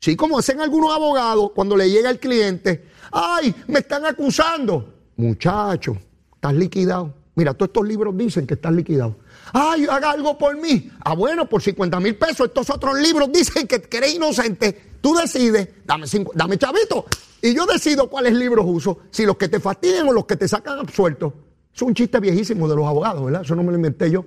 Sí, 0.00 0.16
como 0.16 0.38
hacen 0.38 0.60
algunos 0.60 0.94
abogados 0.94 1.52
cuando 1.54 1.76
le 1.76 1.90
llega 1.90 2.10
el 2.10 2.18
cliente. 2.18 2.86
¡Ay, 3.12 3.54
me 3.68 3.80
están 3.80 4.04
acusando! 4.06 4.94
Muchacho, 5.16 5.96
estás 6.34 6.54
liquidado. 6.54 7.14
Mira, 7.34 7.54
todos 7.54 7.68
estos 7.68 7.86
libros 7.86 8.16
dicen 8.16 8.46
que 8.46 8.54
están 8.54 8.76
liquidados. 8.76 9.16
Ay, 9.52 9.86
haga 9.88 10.10
algo 10.10 10.36
por 10.36 10.56
mí. 10.60 10.90
Ah, 11.00 11.14
bueno, 11.14 11.48
por 11.48 11.62
50 11.62 12.00
mil 12.00 12.16
pesos. 12.16 12.48
Estos 12.48 12.68
otros 12.70 13.00
libros 13.00 13.30
dicen 13.32 13.66
que 13.66 13.88
eres 13.90 14.14
inocente. 14.14 14.90
Tú 15.00 15.14
decides, 15.14 15.68
dame, 15.84 16.06
cinco, 16.06 16.32
dame 16.34 16.58
chavito. 16.58 17.06
Y 17.42 17.54
yo 17.54 17.66
decido 17.66 18.08
cuáles 18.10 18.34
libros 18.34 18.66
uso. 18.68 18.98
Si 19.10 19.24
los 19.24 19.36
que 19.36 19.48
te 19.48 19.60
fastidian 19.60 20.08
o 20.08 20.12
los 20.12 20.26
que 20.26 20.36
te 20.36 20.46
sacan 20.46 20.78
absuelto. 20.78 21.32
Es 21.74 21.82
un 21.82 21.94
chiste 21.94 22.20
viejísimo 22.20 22.68
de 22.68 22.76
los 22.76 22.86
abogados, 22.86 23.24
¿verdad? 23.24 23.42
Eso 23.42 23.54
no 23.54 23.62
me 23.62 23.70
lo 23.70 23.76
inventé 23.76 24.10
yo. 24.10 24.24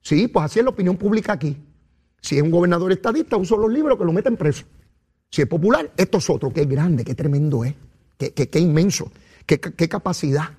Sí, 0.00 0.28
pues 0.28 0.46
así 0.46 0.58
es 0.58 0.64
la 0.64 0.70
opinión 0.70 0.96
pública 0.96 1.32
aquí. 1.32 1.56
Si 2.20 2.36
es 2.36 2.42
un 2.42 2.50
gobernador 2.50 2.90
estadista, 2.90 3.36
uso 3.36 3.56
los 3.56 3.70
libros 3.70 3.98
que 3.98 4.04
lo 4.04 4.12
meten 4.12 4.36
preso. 4.36 4.64
Si 5.30 5.42
es 5.42 5.48
popular, 5.48 5.92
esto 5.96 6.18
es 6.18 6.30
otro. 6.30 6.52
Qué 6.52 6.64
grande, 6.64 7.04
qué 7.04 7.14
tremendo 7.14 7.64
es. 7.64 7.74
Qué, 8.16 8.32
qué, 8.32 8.58
inmenso. 8.58 9.12
Qué, 9.46 9.60
qué 9.60 9.88
capacidad. 9.88 10.50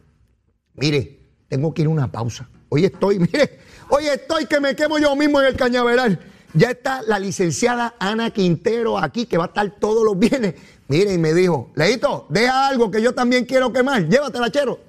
Mire, 0.76 1.15
tengo 1.48 1.74
que 1.74 1.84
ir 1.84 1.88
a 1.88 1.92
una 1.92 2.12
pausa. 2.12 2.48
Hoy 2.70 2.86
estoy, 2.86 3.20
mire, 3.32 3.60
hoy 3.90 4.08
estoy 4.08 4.46
que 4.46 4.60
me 4.60 4.76
quemo 4.76 4.98
yo 4.98 5.16
mismo 5.16 5.42
en 5.42 5.48
el 5.48 5.56
cañaveral. 5.56 6.20
Ya 6.54 6.72
está 6.72 7.02
la 7.02 7.20
licenciada 7.20 7.96
Ana 8.00 8.32
Quintero 8.32 8.98
aquí, 8.98 9.26
que 9.26 9.38
va 9.38 9.46
a 9.46 9.48
estar 9.48 9.70
todos 9.78 10.06
los 10.06 10.18
viernes. 10.18 10.56
Mire, 10.88 11.14
y 11.14 11.18
me 11.18 11.34
dijo, 11.34 11.72
Leito, 11.76 12.28
deja 12.30 12.68
algo 12.68 12.90
que 12.90 13.02
yo 13.02 13.14
también 13.14 13.46
quiero 13.46 13.74
quemar. 13.74 14.08
Llévatela, 14.08 14.50
chero. 14.50 14.80